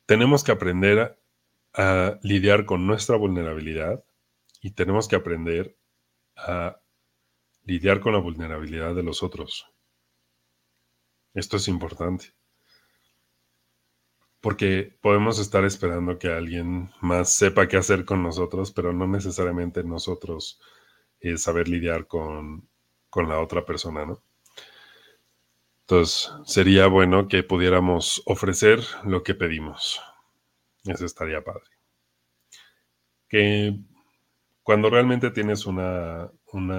tenemos 0.06 0.44
que 0.44 0.52
aprender 0.52 1.18
a, 1.74 2.18
lidiar 2.22 2.66
con 2.66 2.86
nuestra 2.86 3.16
vulnerabilidad 3.16 4.04
y 4.60 4.72
tenemos 4.72 5.08
que 5.08 5.16
aprender 5.16 5.76
a 6.36 6.80
lidiar 7.64 8.00
con 8.00 8.12
la 8.12 8.18
vulnerabilidad 8.18 8.94
de 8.94 9.02
los 9.02 9.22
otros. 9.22 9.71
Esto 11.34 11.56
es 11.56 11.68
importante. 11.68 12.34
Porque 14.40 14.96
podemos 15.00 15.38
estar 15.38 15.64
esperando 15.64 16.18
que 16.18 16.28
alguien 16.28 16.90
más 17.00 17.34
sepa 17.34 17.68
qué 17.68 17.76
hacer 17.76 18.04
con 18.04 18.22
nosotros, 18.22 18.72
pero 18.72 18.92
no 18.92 19.06
necesariamente 19.06 19.84
nosotros 19.84 20.60
saber 21.36 21.68
lidiar 21.68 22.06
con, 22.06 22.68
la 23.14 23.40
otra 23.40 23.64
persona, 23.64 24.04
¿no? 24.04 24.22
Entonces, 25.82 26.32
sería 26.44 26.86
bueno 26.86 27.28
que 27.28 27.42
pudiéramos 27.42 28.22
ofrecer 28.26 28.80
lo 29.04 29.22
que 29.22 29.34
pedimos. 29.34 30.00
Eso 30.84 31.04
estaría 31.04 31.44
padre. 31.44 31.70
Que 33.28 33.78
cuando 34.62 34.90
realmente 34.90 35.30
tienes 35.30 35.66
una, 35.66 36.30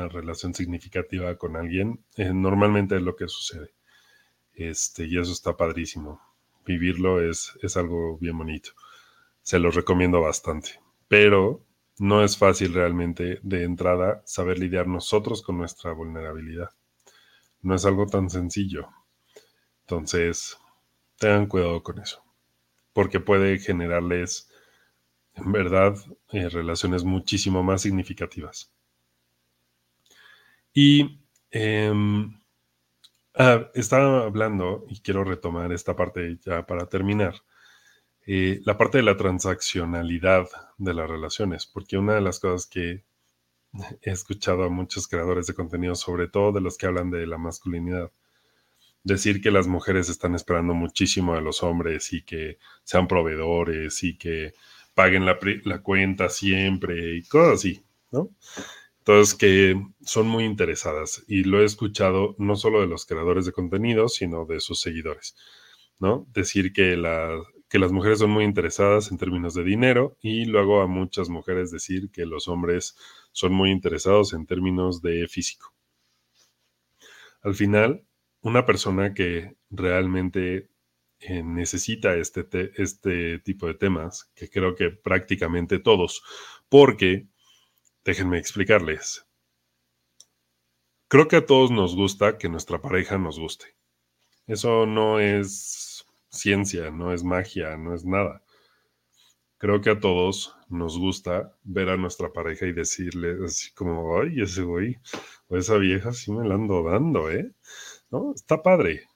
relación 0.10 0.54
significativa 0.54 1.38
con 1.38 1.56
alguien, 1.56 2.04
eh, 2.16 2.32
normalmente 2.34 2.96
es 2.96 3.02
lo 3.02 3.16
que 3.16 3.28
sucede. 3.28 3.74
Este, 4.56 5.06
y 5.06 5.18
eso 5.18 5.32
está 5.32 5.56
padrísimo. 5.58 6.22
Vivirlo 6.66 7.22
es, 7.22 7.58
es 7.62 7.78
algo 7.78 8.18
bien 8.18 8.38
bonito. 8.38 8.72
Se 9.42 9.60
lo 9.60 9.72
recomiendo 9.72 10.22
bastante. 10.22 10.80
Pero 11.08 11.66
no 12.00 12.24
es 12.24 12.38
fácil 12.38 12.74
realmente 12.74 13.40
de 13.44 13.64
entrada 13.64 14.24
saber 14.26 14.60
lidiar 14.60 14.88
nosotros 14.88 15.42
con 15.42 15.58
nuestra 15.58 15.92
vulnerabilidad. 15.92 16.72
No 17.62 17.76
es 17.76 17.86
algo 17.86 18.08
tan 18.08 18.30
sencillo. 18.30 18.90
Entonces, 19.82 20.58
tengan 21.18 21.48
cuidado 21.48 21.84
con 21.84 22.00
eso, 22.00 22.24
porque 22.94 23.20
puede 23.20 23.60
generarles, 23.60 24.50
en 25.36 25.52
verdad, 25.52 25.96
eh, 26.32 26.50
relaciones 26.50 27.04
muchísimo 27.04 27.64
más 27.64 27.82
significativas. 27.82 28.72
Y 30.74 31.20
em, 31.52 32.40
ah, 33.36 33.70
estaba 33.74 34.24
hablando, 34.26 34.86
y 34.90 35.02
quiero 35.02 35.24
retomar 35.24 35.72
esta 35.72 35.96
parte 35.96 36.38
ya 36.46 36.66
para 36.66 36.88
terminar, 36.88 37.36
eh, 38.26 38.62
la 38.66 38.78
parte 38.78 39.00
de 39.00 39.04
la 39.04 39.18
transaccionalidad 39.18 40.48
de 40.78 40.94
las 40.94 41.10
relaciones, 41.10 41.66
porque 41.66 41.98
una 41.98 42.16
de 42.16 42.22
las 42.22 42.40
cosas 42.40 42.68
que 42.68 43.04
he 44.02 44.12
escuchado 44.12 44.64
a 44.64 44.70
muchos 44.70 45.08
creadores 45.08 45.48
de 45.48 45.54
contenido, 45.54 45.96
sobre 45.96 46.28
todo 46.28 46.52
de 46.54 46.62
los 46.62 46.78
que 46.78 46.86
hablan 46.88 47.12
de 47.12 47.28
la 47.28 47.38
masculinidad, 47.38 48.12
decir 49.04 49.42
que 49.42 49.52
las 49.52 49.68
mujeres 49.68 50.10
están 50.10 50.36
esperando 50.36 50.74
muchísimo 50.74 51.36
de 51.36 51.42
los 51.42 51.62
hombres 51.64 52.14
y 52.14 52.24
que 52.24 52.58
sean 52.84 53.08
proveedores 53.08 54.04
y 54.04 54.18
que 54.18 54.54
paguen 54.94 55.26
la, 55.26 55.38
la 55.66 55.82
cuenta 55.82 56.30
siempre 56.30 57.18
y 57.18 57.24
cosas 57.24 57.56
así, 57.56 57.84
¿no? 58.12 58.30
Entonces, 59.04 59.36
que 59.36 59.76
son 60.02 60.28
muy 60.30 60.46
interesadas 60.46 61.26
y 61.28 61.44
lo 61.44 61.62
he 61.62 61.66
escuchado 61.66 62.36
no 62.38 62.56
solo 62.56 62.80
de 62.80 62.88
los 62.88 63.06
creadores 63.06 63.46
de 63.46 63.52
contenido, 63.52 64.08
sino 64.08 64.46
de 64.46 64.62
sus 64.62 64.80
seguidores, 64.80 65.36
¿no? 66.00 66.26
Decir 66.34 66.72
que 66.72 66.96
que 67.70 67.80
las 67.80 67.92
mujeres 67.92 68.20
son 68.20 68.30
muy 68.30 68.46
interesadas 68.46 69.12
en 69.12 69.18
términos 69.18 69.56
de 69.56 69.66
dinero 69.66 70.16
y 70.22 70.46
luego 70.46 70.82
a 70.82 70.88
muchas 70.88 71.28
mujeres 71.28 71.70
decir 71.70 72.12
que 72.12 72.26
los 72.26 72.48
hombres 72.48 72.96
son 73.34 73.52
muy 73.54 73.72
interesados 73.72 74.32
en 74.34 74.46
términos 74.46 75.02
de 75.02 75.28
físico. 75.28 75.74
Al 77.42 77.56
final, 77.56 78.06
una 78.42 78.66
persona 78.66 79.14
que 79.14 79.56
realmente 79.70 80.70
eh, 81.20 81.44
necesita 81.44 82.16
este, 82.16 82.46
este 82.82 83.40
tipo 83.40 83.68
de 83.68 83.74
temas, 83.74 84.32
que 84.36 84.50
creo 84.50 84.76
que 84.76 84.92
prácticamente 84.92 85.80
todos, 85.80 86.24
porque, 86.70 87.28
déjenme 88.06 88.38
explicarles, 88.38 89.26
creo 91.08 91.28
que 91.28 91.38
a 91.38 91.46
todos 91.46 91.72
nos 91.72 91.96
gusta 91.96 92.38
que 92.38 92.50
nuestra 92.50 92.82
pareja 92.82 93.18
nos 93.18 93.40
guste. 93.40 93.76
Eso 94.48 94.86
no 94.86 95.20
es 95.20 96.06
ciencia, 96.30 96.92
no 96.92 97.14
es 97.14 97.24
magia, 97.24 97.78
no 97.78 97.94
es 97.94 98.04
nada. 98.06 98.44
Creo 99.58 99.80
que 99.82 99.92
a 99.92 100.00
todos 100.00 100.56
nos 100.68 100.98
gusta 100.98 101.56
ver 101.64 101.90
a 101.90 101.98
nuestra 101.98 102.34
pareja 102.34 102.66
y 102.66 102.74
decirle 102.74 103.38
así 103.46 103.72
como, 103.74 104.20
ay, 104.20 104.42
ese 104.42 104.64
güey 104.64 104.98
o 105.48 105.58
esa 105.58 105.78
vieja 105.78 106.12
sí 106.14 106.32
me 106.32 106.48
la 106.48 106.56
ando 106.56 106.84
dando, 106.84 107.32
¿eh? 107.32 107.52
¿No? 108.12 108.34
Está 108.36 108.62
padre. 108.62 109.08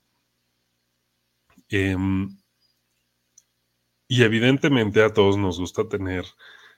Em, 1.69 2.29
y 4.07 4.23
evidentemente 4.23 5.03
a 5.03 5.13
todos 5.13 5.37
nos 5.37 5.59
gusta 5.59 5.89
tener 5.89 6.25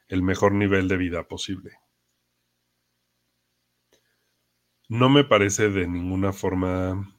el 0.07 0.23
mejor 0.23 0.53
nivel 0.53 0.87
de 0.87 0.97
vida 0.97 1.27
posible. 1.27 1.77
No 4.89 5.07
me 5.07 5.23
parece 5.23 5.69
de 5.69 5.87
ninguna 5.87 6.33
forma 6.33 7.15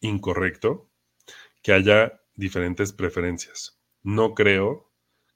incorrecto 0.00 0.88
que 1.62 1.72
haya 1.72 2.22
diferentes 2.36 2.92
preferencias. 2.92 3.80
No 4.02 4.34
creo 4.34 4.90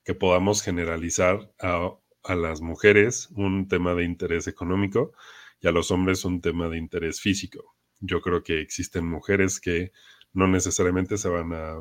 que 0.05 0.15
podamos 0.15 0.63
generalizar 0.63 1.53
a, 1.61 1.99
las 2.35 2.61
mujeres 2.61 3.31
un 3.33 3.69
tema 3.69 3.95
de 3.95 4.05
interés 4.05 4.47
económico 4.47 5.13
y 5.61 5.67
a 5.67 5.73
los 5.73 5.91
hombres 5.91 6.25
un 6.25 6.41
tema 6.41 6.69
de 6.69 6.79
interés 6.79 7.21
físico. 7.21 7.75
Yo 8.01 8.21
creo 8.21 8.43
que 8.43 8.61
existen 8.61 9.07
mujeres 9.07 9.61
que 9.61 9.93
no 10.33 10.47
necesariamente 10.47 11.17
se 11.17 11.29
van 11.29 11.53
a, 11.53 11.79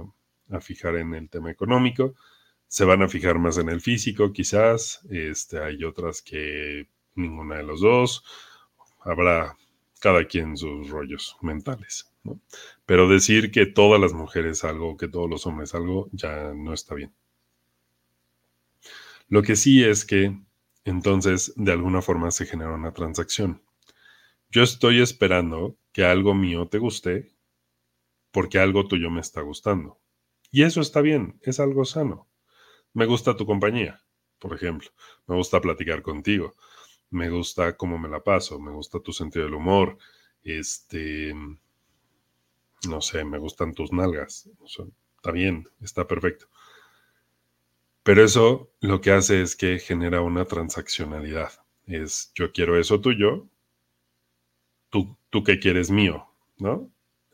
a 0.49 0.61
fijar 0.61 0.95
en 0.95 1.13
el 1.13 1.29
tema 1.29 1.51
económico, 1.51 2.15
se 2.67 2.85
van 2.85 3.01
a 3.01 3.09
fijar 3.09 3.39
más 3.39 3.57
en 3.57 3.69
el 3.69 3.81
físico, 3.81 4.31
quizás. 4.33 5.01
Este, 5.09 5.59
hay 5.59 5.83
otras 5.83 6.21
que 6.21 6.89
ninguna 7.13 7.57
de 7.57 7.63
los 7.63 7.81
dos. 7.81 8.23
Habrá 9.07 9.57
cada 10.01 10.25
quien 10.25 10.57
sus 10.57 10.89
rollos 10.89 11.37
mentales. 11.41 12.11
Pero 12.85 13.07
decir 13.07 13.51
que 13.51 13.65
todas 13.65 14.01
las 14.01 14.13
mujeres 14.13 14.63
algo, 14.63 14.97
que 14.97 15.07
todos 15.07 15.29
los 15.29 15.47
hombres 15.47 15.73
algo, 15.73 16.09
ya 16.11 16.53
no 16.53 16.73
está 16.73 16.93
bien. 16.93 17.13
Lo 19.29 19.41
que 19.41 19.55
sí 19.55 19.83
es 19.83 20.05
que 20.05 20.37
entonces 20.83 21.53
de 21.55 21.71
alguna 21.71 22.01
forma 22.01 22.31
se 22.31 22.45
genera 22.45 22.73
una 22.73 22.93
transacción. 22.93 23.61
Yo 24.49 24.63
estoy 24.63 25.01
esperando 25.01 25.77
que 25.91 26.05
algo 26.05 26.33
mío 26.33 26.67
te 26.67 26.77
guste 26.77 27.31
porque 28.31 28.59
algo 28.59 28.87
tuyo 28.87 29.09
me 29.09 29.21
está 29.21 29.41
gustando. 29.41 29.99
Y 30.51 30.63
eso 30.63 30.81
está 30.81 31.01
bien, 31.01 31.39
es 31.41 31.59
algo 31.59 31.85
sano. 31.85 32.27
Me 32.93 33.05
gusta 33.05 33.35
tu 33.35 33.45
compañía, 33.45 34.01
por 34.39 34.53
ejemplo. 34.53 34.89
Me 35.27 35.35
gusta 35.35 35.59
platicar 35.59 36.01
contigo. 36.01 36.53
Me 37.09 37.29
gusta 37.29 37.77
cómo 37.77 37.97
me 37.97 38.09
la 38.09 38.23
paso. 38.23 38.59
Me 38.59 38.71
gusta 38.71 38.99
tu 38.99 39.13
sentido 39.13 39.45
del 39.45 39.55
humor. 39.55 39.97
Este. 40.43 41.33
No 42.87 43.01
sé, 43.01 43.23
me 43.23 43.37
gustan 43.37 43.73
tus 43.73 43.91
nalgas. 43.91 44.49
está 45.17 45.31
bien, 45.31 45.67
está 45.81 46.07
perfecto. 46.07 46.47
Pero 48.03 48.23
eso 48.23 48.71
lo 48.79 49.01
que 49.01 49.11
hace 49.11 49.41
es 49.41 49.55
que 49.55 49.79
genera 49.79 50.21
una 50.21 50.45
transaccionalidad. 50.45 51.51
Es 51.85 52.31
yo 52.35 52.51
quiero 52.53 52.79
eso 52.79 53.01
tuyo, 53.01 53.49
tú, 54.89 55.17
tú 55.29 55.43
qué 55.43 55.59
quieres 55.59 55.89
mío, 55.89 56.25
¿no? 56.57 56.89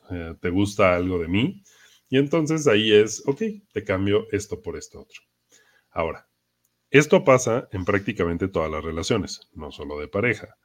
Eh, 0.09 0.35
¿Te 0.41 0.49
gusta 0.49 0.95
algo 0.95 1.19
de 1.19 1.27
mí? 1.27 1.63
Y 2.09 2.17
entonces 2.17 2.67
ahí 2.67 2.91
es, 2.91 3.23
ok, 3.27 3.41
te 3.71 3.83
cambio 3.83 4.27
esto 4.31 4.61
por 4.61 4.77
esto 4.77 5.01
otro. 5.01 5.21
Ahora, 5.91 6.27
esto 6.93 7.23
pasa 7.23 7.67
en 7.71 7.85
prácticamente 7.85 8.47
todas 8.47 8.69
las 8.69 8.83
relaciones, 8.83 9.49
no 9.53 9.71
solo 9.71 9.99
de 9.99 10.07
pareja. 10.07 10.57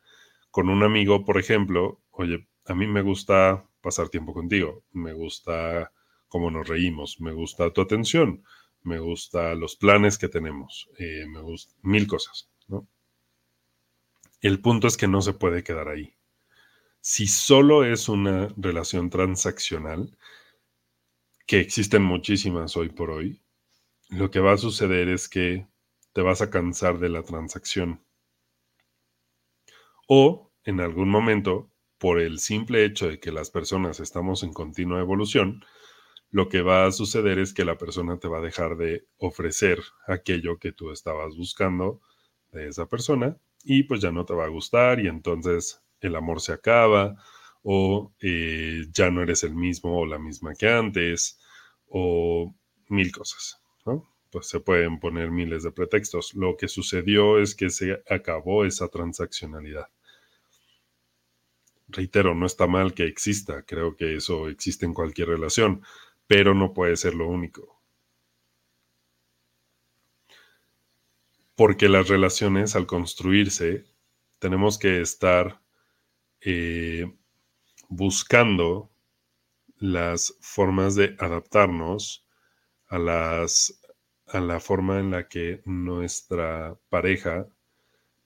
Con 0.50 0.68
un 0.68 0.82
amigo, 0.82 1.24
por 1.24 1.38
ejemplo, 1.38 2.02
oye, 2.10 2.46
a 2.66 2.74
mí 2.74 2.86
me 2.86 3.00
gusta 3.00 3.66
pasar 3.80 4.10
tiempo 4.10 4.34
contigo, 4.34 4.84
me 4.92 5.14
gusta 5.14 5.90
cómo 6.28 6.50
nos 6.50 6.68
reímos, 6.68 7.18
me 7.18 7.32
gusta 7.32 7.72
tu 7.72 7.80
atención, 7.80 8.44
me 8.82 8.98
gusta 8.98 9.54
los 9.54 9.76
planes 9.76 10.18
que 10.18 10.28
tenemos, 10.28 10.90
eh, 10.98 11.24
me 11.26 11.40
gusta 11.40 11.74
mil 11.80 12.06
cosas. 12.06 12.50
El 14.42 14.60
punto 14.60 14.86
es 14.86 14.98
que 14.98 15.08
no 15.08 15.22
se 15.22 15.32
puede 15.32 15.64
quedar 15.64 15.88
ahí. 15.88 16.14
Si 17.00 17.26
solo 17.26 17.84
es 17.84 18.08
una 18.10 18.54
relación 18.58 19.08
transaccional, 19.08 20.14
que 21.46 21.58
existen 21.58 22.02
muchísimas 22.02 22.76
hoy 22.76 22.90
por 22.90 23.10
hoy, 23.10 23.40
lo 24.10 24.30
que 24.30 24.40
va 24.40 24.52
a 24.52 24.58
suceder 24.58 25.08
es 25.08 25.26
que 25.30 25.66
te 26.18 26.22
vas 26.22 26.42
a 26.42 26.50
cansar 26.50 26.98
de 26.98 27.10
la 27.10 27.22
transacción. 27.22 28.00
O 30.08 30.50
en 30.64 30.80
algún 30.80 31.08
momento, 31.08 31.70
por 31.96 32.18
el 32.18 32.40
simple 32.40 32.84
hecho 32.84 33.08
de 33.08 33.20
que 33.20 33.30
las 33.30 33.50
personas 33.50 34.00
estamos 34.00 34.42
en 34.42 34.52
continua 34.52 34.98
evolución, 34.98 35.64
lo 36.32 36.48
que 36.48 36.62
va 36.62 36.86
a 36.86 36.90
suceder 36.90 37.38
es 37.38 37.54
que 37.54 37.64
la 37.64 37.78
persona 37.78 38.18
te 38.18 38.26
va 38.26 38.38
a 38.38 38.40
dejar 38.40 38.76
de 38.76 39.06
ofrecer 39.18 39.78
aquello 40.08 40.58
que 40.58 40.72
tú 40.72 40.90
estabas 40.90 41.36
buscando 41.36 42.00
de 42.50 42.66
esa 42.66 42.86
persona 42.86 43.36
y 43.62 43.84
pues 43.84 44.00
ya 44.00 44.10
no 44.10 44.24
te 44.24 44.34
va 44.34 44.46
a 44.46 44.48
gustar 44.48 44.98
y 44.98 45.06
entonces 45.06 45.84
el 46.00 46.16
amor 46.16 46.40
se 46.40 46.52
acaba 46.52 47.14
o 47.62 48.12
eh, 48.20 48.86
ya 48.90 49.12
no 49.12 49.22
eres 49.22 49.44
el 49.44 49.54
mismo 49.54 50.00
o 50.00 50.04
la 50.04 50.18
misma 50.18 50.52
que 50.56 50.68
antes, 50.68 51.38
o 51.86 52.52
mil 52.88 53.12
cosas, 53.12 53.62
¿no? 53.86 54.17
Pues 54.30 54.48
se 54.48 54.60
pueden 54.60 55.00
poner 55.00 55.30
miles 55.30 55.62
de 55.62 55.72
pretextos. 55.72 56.34
Lo 56.34 56.56
que 56.56 56.68
sucedió 56.68 57.38
es 57.38 57.54
que 57.54 57.70
se 57.70 58.02
acabó 58.08 58.64
esa 58.64 58.88
transaccionalidad. 58.88 59.88
Reitero, 61.88 62.34
no 62.34 62.44
está 62.46 62.66
mal 62.66 62.92
que 62.92 63.04
exista, 63.04 63.62
creo 63.62 63.96
que 63.96 64.16
eso 64.16 64.48
existe 64.48 64.84
en 64.84 64.92
cualquier 64.92 65.28
relación, 65.28 65.82
pero 66.26 66.54
no 66.54 66.74
puede 66.74 66.96
ser 66.96 67.14
lo 67.14 67.26
único. 67.26 67.80
Porque 71.56 71.88
las 71.88 72.08
relaciones 72.08 72.76
al 72.76 72.86
construirse 72.86 73.84
tenemos 74.38 74.78
que 74.78 75.00
estar 75.00 75.60
eh, 76.40 77.10
buscando 77.88 78.90
las 79.78 80.36
formas 80.40 80.94
de 80.94 81.16
adaptarnos 81.18 82.26
a, 82.88 82.98
las, 82.98 83.77
a 84.30 84.40
la 84.40 84.60
forma 84.60 84.98
en 85.00 85.10
la 85.10 85.28
que 85.28 85.62
nuestra 85.64 86.78
pareja 86.88 87.46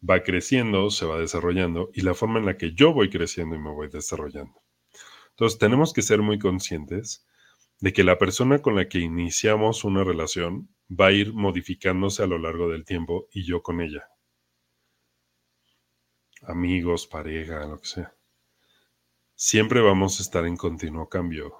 va 0.09 0.23
creciendo, 0.23 0.91
se 0.91 1.07
va 1.07 1.19
desarrollando 1.19 1.91
y 1.95 2.03
la 2.03 2.15
forma 2.15 2.39
en 2.39 2.47
la 2.47 2.57
que 2.57 2.73
yo 2.73 2.93
voy 2.93 3.11
creciendo 3.11 3.55
y 3.57 3.59
me 3.59 3.71
voy 3.71 3.89
desarrollando. 3.89 4.63
Entonces 5.31 5.59
tenemos 5.59 5.93
que 5.93 6.03
ser 6.03 6.21
muy 6.23 6.39
conscientes 6.39 7.27
de 7.81 7.93
que 7.93 8.05
la 8.05 8.19
persona 8.19 8.61
con 8.61 8.77
la 8.77 8.89
que 8.89 8.99
iniciamos 8.99 9.85
una 9.85 10.05
relación 10.05 10.69
va 10.89 11.07
a 11.07 11.13
ir 11.13 11.33
modificándose 11.33 12.23
a 12.23 12.27
lo 12.27 12.39
largo 12.39 12.69
del 12.69 12.85
tiempo 12.85 13.29
y 13.33 13.45
yo 13.45 13.63
con 13.63 13.81
ella. 13.81 14.09
Amigos, 16.43 17.07
pareja, 17.07 17.67
lo 17.67 17.81
que 17.81 17.87
sea 17.87 18.15
siempre 19.45 19.81
vamos 19.81 20.21
a 20.21 20.23
estar 20.23 20.47
en 20.47 20.57
continuo 20.57 21.09
cambio. 21.09 21.57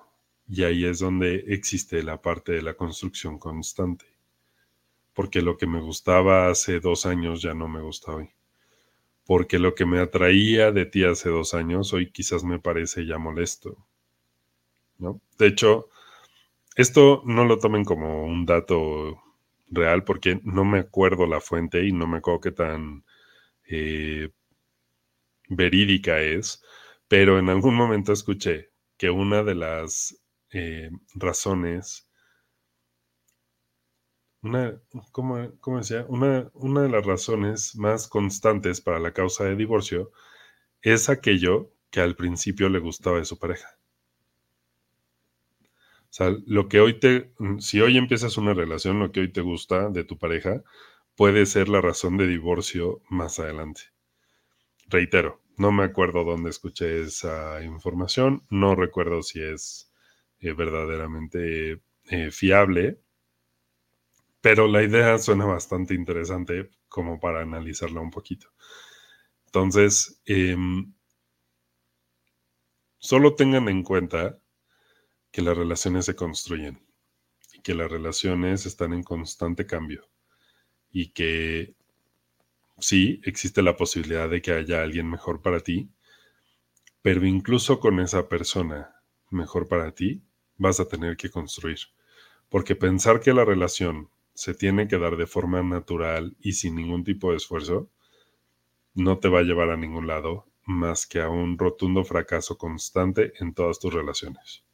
Y 0.47 0.63
ahí 0.63 0.85
es 0.85 1.01
donde 1.01 1.45
existe 1.49 2.01
la 2.05 2.23
parte 2.23 2.53
de 2.53 2.63
la 2.63 2.75
construcción 2.75 3.41
constante. 3.41 4.07
Porque 5.15 5.43
lo 5.43 5.57
que 5.57 5.67
me 5.67 5.81
gustaba 5.81 6.49
hace 6.49 6.81
dos 6.81 7.07
años 7.07 7.43
ya 7.43 7.55
no 7.55 7.69
me 7.69 7.81
gusta 7.81 8.13
hoy. 8.13 8.31
Porque 9.25 9.59
lo 9.59 9.75
que 9.75 9.87
me 9.87 10.01
atraía 10.01 10.73
de 10.73 10.87
ti 10.87 11.05
hace 11.05 11.29
dos 11.29 11.55
años 11.55 11.93
hoy 11.93 12.11
quizás 12.11 12.45
me 12.45 12.59
parece 12.59 13.07
ya 13.07 13.19
molesto. 13.19 13.77
De 15.39 15.47
hecho, 15.47 15.89
esto 16.77 17.23
no 17.27 17.45
lo 17.45 17.59
tomen 17.59 17.85
como 17.85 18.25
un 18.25 18.47
dato 18.47 19.21
real 19.69 20.05
porque 20.05 20.41
no 20.45 20.65
me 20.65 20.81
acuerdo 20.81 21.27
la 21.27 21.41
fuente 21.41 21.85
y 21.87 21.93
no 21.93 22.07
me 22.07 22.19
acuerdo 22.19 22.41
qué 22.41 22.53
tan 22.53 23.05
eh, 23.69 24.31
verídica 25.49 26.21
es, 26.21 26.63
pero 27.09 27.39
en 27.39 27.49
algún 27.49 27.75
momento 27.75 28.13
escuché 28.13 28.71
que 28.97 29.11
una 29.11 29.43
de 29.43 29.55
las 29.55 30.19
eh, 30.51 30.91
razones, 31.15 32.09
una, 34.43 34.81
¿cómo, 35.13 35.79
decía? 35.79 36.05
Una, 36.09 36.51
una 36.55 36.83
de 36.83 36.89
las 36.89 37.07
razones 37.07 37.77
más 37.77 38.09
constantes 38.09 38.81
para 38.81 38.99
la 38.99 39.13
causa 39.13 39.45
de 39.45 39.57
divorcio 39.57 40.11
es 40.83 41.09
aquello 41.09 41.71
que 41.91 42.01
al 42.01 42.17
principio 42.17 42.69
le 42.69 42.81
gustaba 42.81 43.19
de 43.19 43.25
su 43.25 43.39
pareja. 43.39 43.69
O 46.13 46.15
sea, 46.15 46.37
lo 46.47 46.69
que 46.69 46.81
hoy 46.81 46.99
te, 46.99 47.33
si 47.59 47.81
hoy 47.81 47.97
empiezas 47.97 48.37
una 48.37 48.53
relación, 48.53 48.99
lo 48.99 49.13
que 49.13 49.21
hoy 49.21 49.33
te 49.33 49.41
gusta 49.41 49.89
de 49.89 50.05
tu 50.05 50.19
pareja 50.19 50.63
puede 51.17 51.47
ser 51.47 51.69
la 51.69 51.81
razón 51.81 52.17
de 52.19 52.27
divorcio 52.27 53.01
más 53.09 53.39
adelante. 53.39 53.83
Reitero, 54.89 55.41
no 55.57 55.73
me 55.73 55.85
acuerdo 55.85 56.25
dónde 56.25 56.51
escuché 56.51 57.03
esa 57.03 57.63
información, 57.63 58.43
no 58.51 58.75
recuerdo 58.75 59.23
si 59.23 59.41
es 59.41 59.91
eh, 60.41 60.53
verdaderamente 60.53 61.81
eh, 62.11 62.31
fiable, 62.31 62.99
pero 64.43 64.69
la 64.69 64.83
idea 64.83 65.17
suena 65.19 65.47
bastante 65.47 65.95
interesante 65.95 66.71
como 66.91 67.21
para 67.21 67.41
analizarla 67.43 68.01
un 68.03 68.11
poquito. 68.11 68.49
Entonces, 69.47 70.21
em, 70.27 70.93
solo 72.99 73.35
tengan 73.35 73.69
en 73.69 73.83
cuenta 73.83 74.39
que 75.31 75.43
las 75.43 75.57
relaciones 75.57 76.07
se 76.07 76.17
construyen 76.17 76.83
y 77.53 77.61
que 77.61 77.75
las 77.75 77.91
relaciones 77.91 78.67
están 78.67 78.93
en 78.93 79.03
constante 79.03 79.67
cambio 79.67 80.09
y 80.91 81.11
que 81.11 81.75
sí, 82.79 83.21
existe 83.25 83.63
la 83.63 83.77
posibilidad 83.77 84.29
de 84.29 84.43
que 84.43 84.53
haya 84.53 84.83
alguien 84.83 85.11
mejor 85.11 85.43
para 85.43 85.61
ti, 85.61 85.91
pero 87.03 87.27
incluso 87.27 87.81
con 87.81 88.01
esa 88.01 88.29
persona 88.29 88.97
mejor 89.31 89.69
para 89.69 89.93
ti, 89.95 90.23
vas 90.57 90.81
a 90.81 90.89
tener 90.89 91.17
que 91.17 91.31
construir. 91.31 91.79
Porque 92.49 92.77
pensar 92.77 93.21
que 93.21 93.33
la 93.33 93.45
relación 93.45 94.11
se 94.35 94.55
tiene 94.55 94.89
que 94.89 94.99
dar 94.99 95.17
de 95.17 95.27
forma 95.27 95.63
natural 95.63 96.37
y 96.41 96.53
sin 96.55 96.77
ningún 96.77 97.05
tipo 97.05 97.31
de 97.31 97.37
esfuerzo, 97.37 97.91
no 98.95 99.19
te 99.19 99.29
va 99.29 99.41
a 99.41 99.43
llevar 99.45 99.71
a 99.71 99.77
ningún 99.77 100.07
lado 100.07 100.47
más 100.65 101.07
que 101.07 101.21
a 101.21 101.29
un 101.29 101.59
rotundo 101.59 102.05
fracaso 102.05 102.57
constante 102.59 103.33
en 103.41 103.55
todas 103.55 103.79
tus 103.79 103.93
relaciones. 103.93 104.65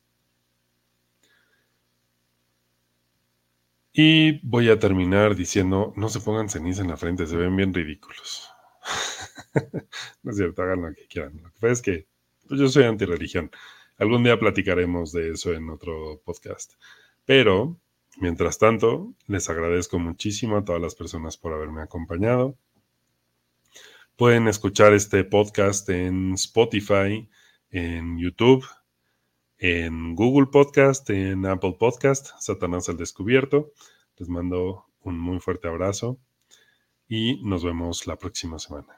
Y 3.92 4.38
voy 4.46 4.70
a 4.70 4.78
terminar 4.78 5.34
diciendo, 5.34 5.92
no 5.96 6.08
se 6.08 6.20
pongan 6.20 6.48
ceniza 6.48 6.82
en 6.82 6.88
la 6.88 6.96
frente, 6.96 7.26
se 7.26 7.36
ven 7.36 7.56
bien 7.56 7.74
ridículos. 7.74 8.48
no 10.22 10.30
es 10.30 10.36
cierto, 10.36 10.62
hagan 10.62 10.82
lo 10.82 10.94
que 10.94 11.06
quieran. 11.08 11.40
Lo 11.42 11.50
que 11.50 11.58
pasa 11.58 11.72
es 11.72 11.82
que 11.82 12.06
pues, 12.46 12.60
yo 12.60 12.68
soy 12.68 12.84
antirreligión. 12.84 13.50
Algún 13.96 14.22
día 14.22 14.38
platicaremos 14.38 15.10
de 15.12 15.30
eso 15.32 15.52
en 15.52 15.68
otro 15.70 16.22
podcast. 16.24 16.74
Pero, 17.24 17.80
mientras 18.20 18.58
tanto, 18.58 19.14
les 19.26 19.48
agradezco 19.48 19.98
muchísimo 19.98 20.56
a 20.56 20.64
todas 20.64 20.80
las 20.80 20.94
personas 20.94 21.36
por 21.36 21.52
haberme 21.52 21.82
acompañado. 21.82 22.56
Pueden 24.16 24.48
escuchar 24.48 24.94
este 24.94 25.24
podcast 25.24 25.88
en 25.90 26.34
Spotify, 26.34 27.28
en 27.70 28.18
YouTube, 28.18 28.66
en 29.58 30.14
Google 30.14 30.46
Podcast, 30.46 31.08
en 31.10 31.46
Apple 31.46 31.76
Podcast, 31.78 32.30
Satanás 32.40 32.88
al 32.88 32.96
Descubierto. 32.96 33.72
Les 34.16 34.28
mando 34.28 34.86
un 35.02 35.18
muy 35.18 35.40
fuerte 35.40 35.68
abrazo 35.68 36.18
y 37.08 37.40
nos 37.44 37.64
vemos 37.64 38.06
la 38.06 38.16
próxima 38.16 38.58
semana. 38.58 38.97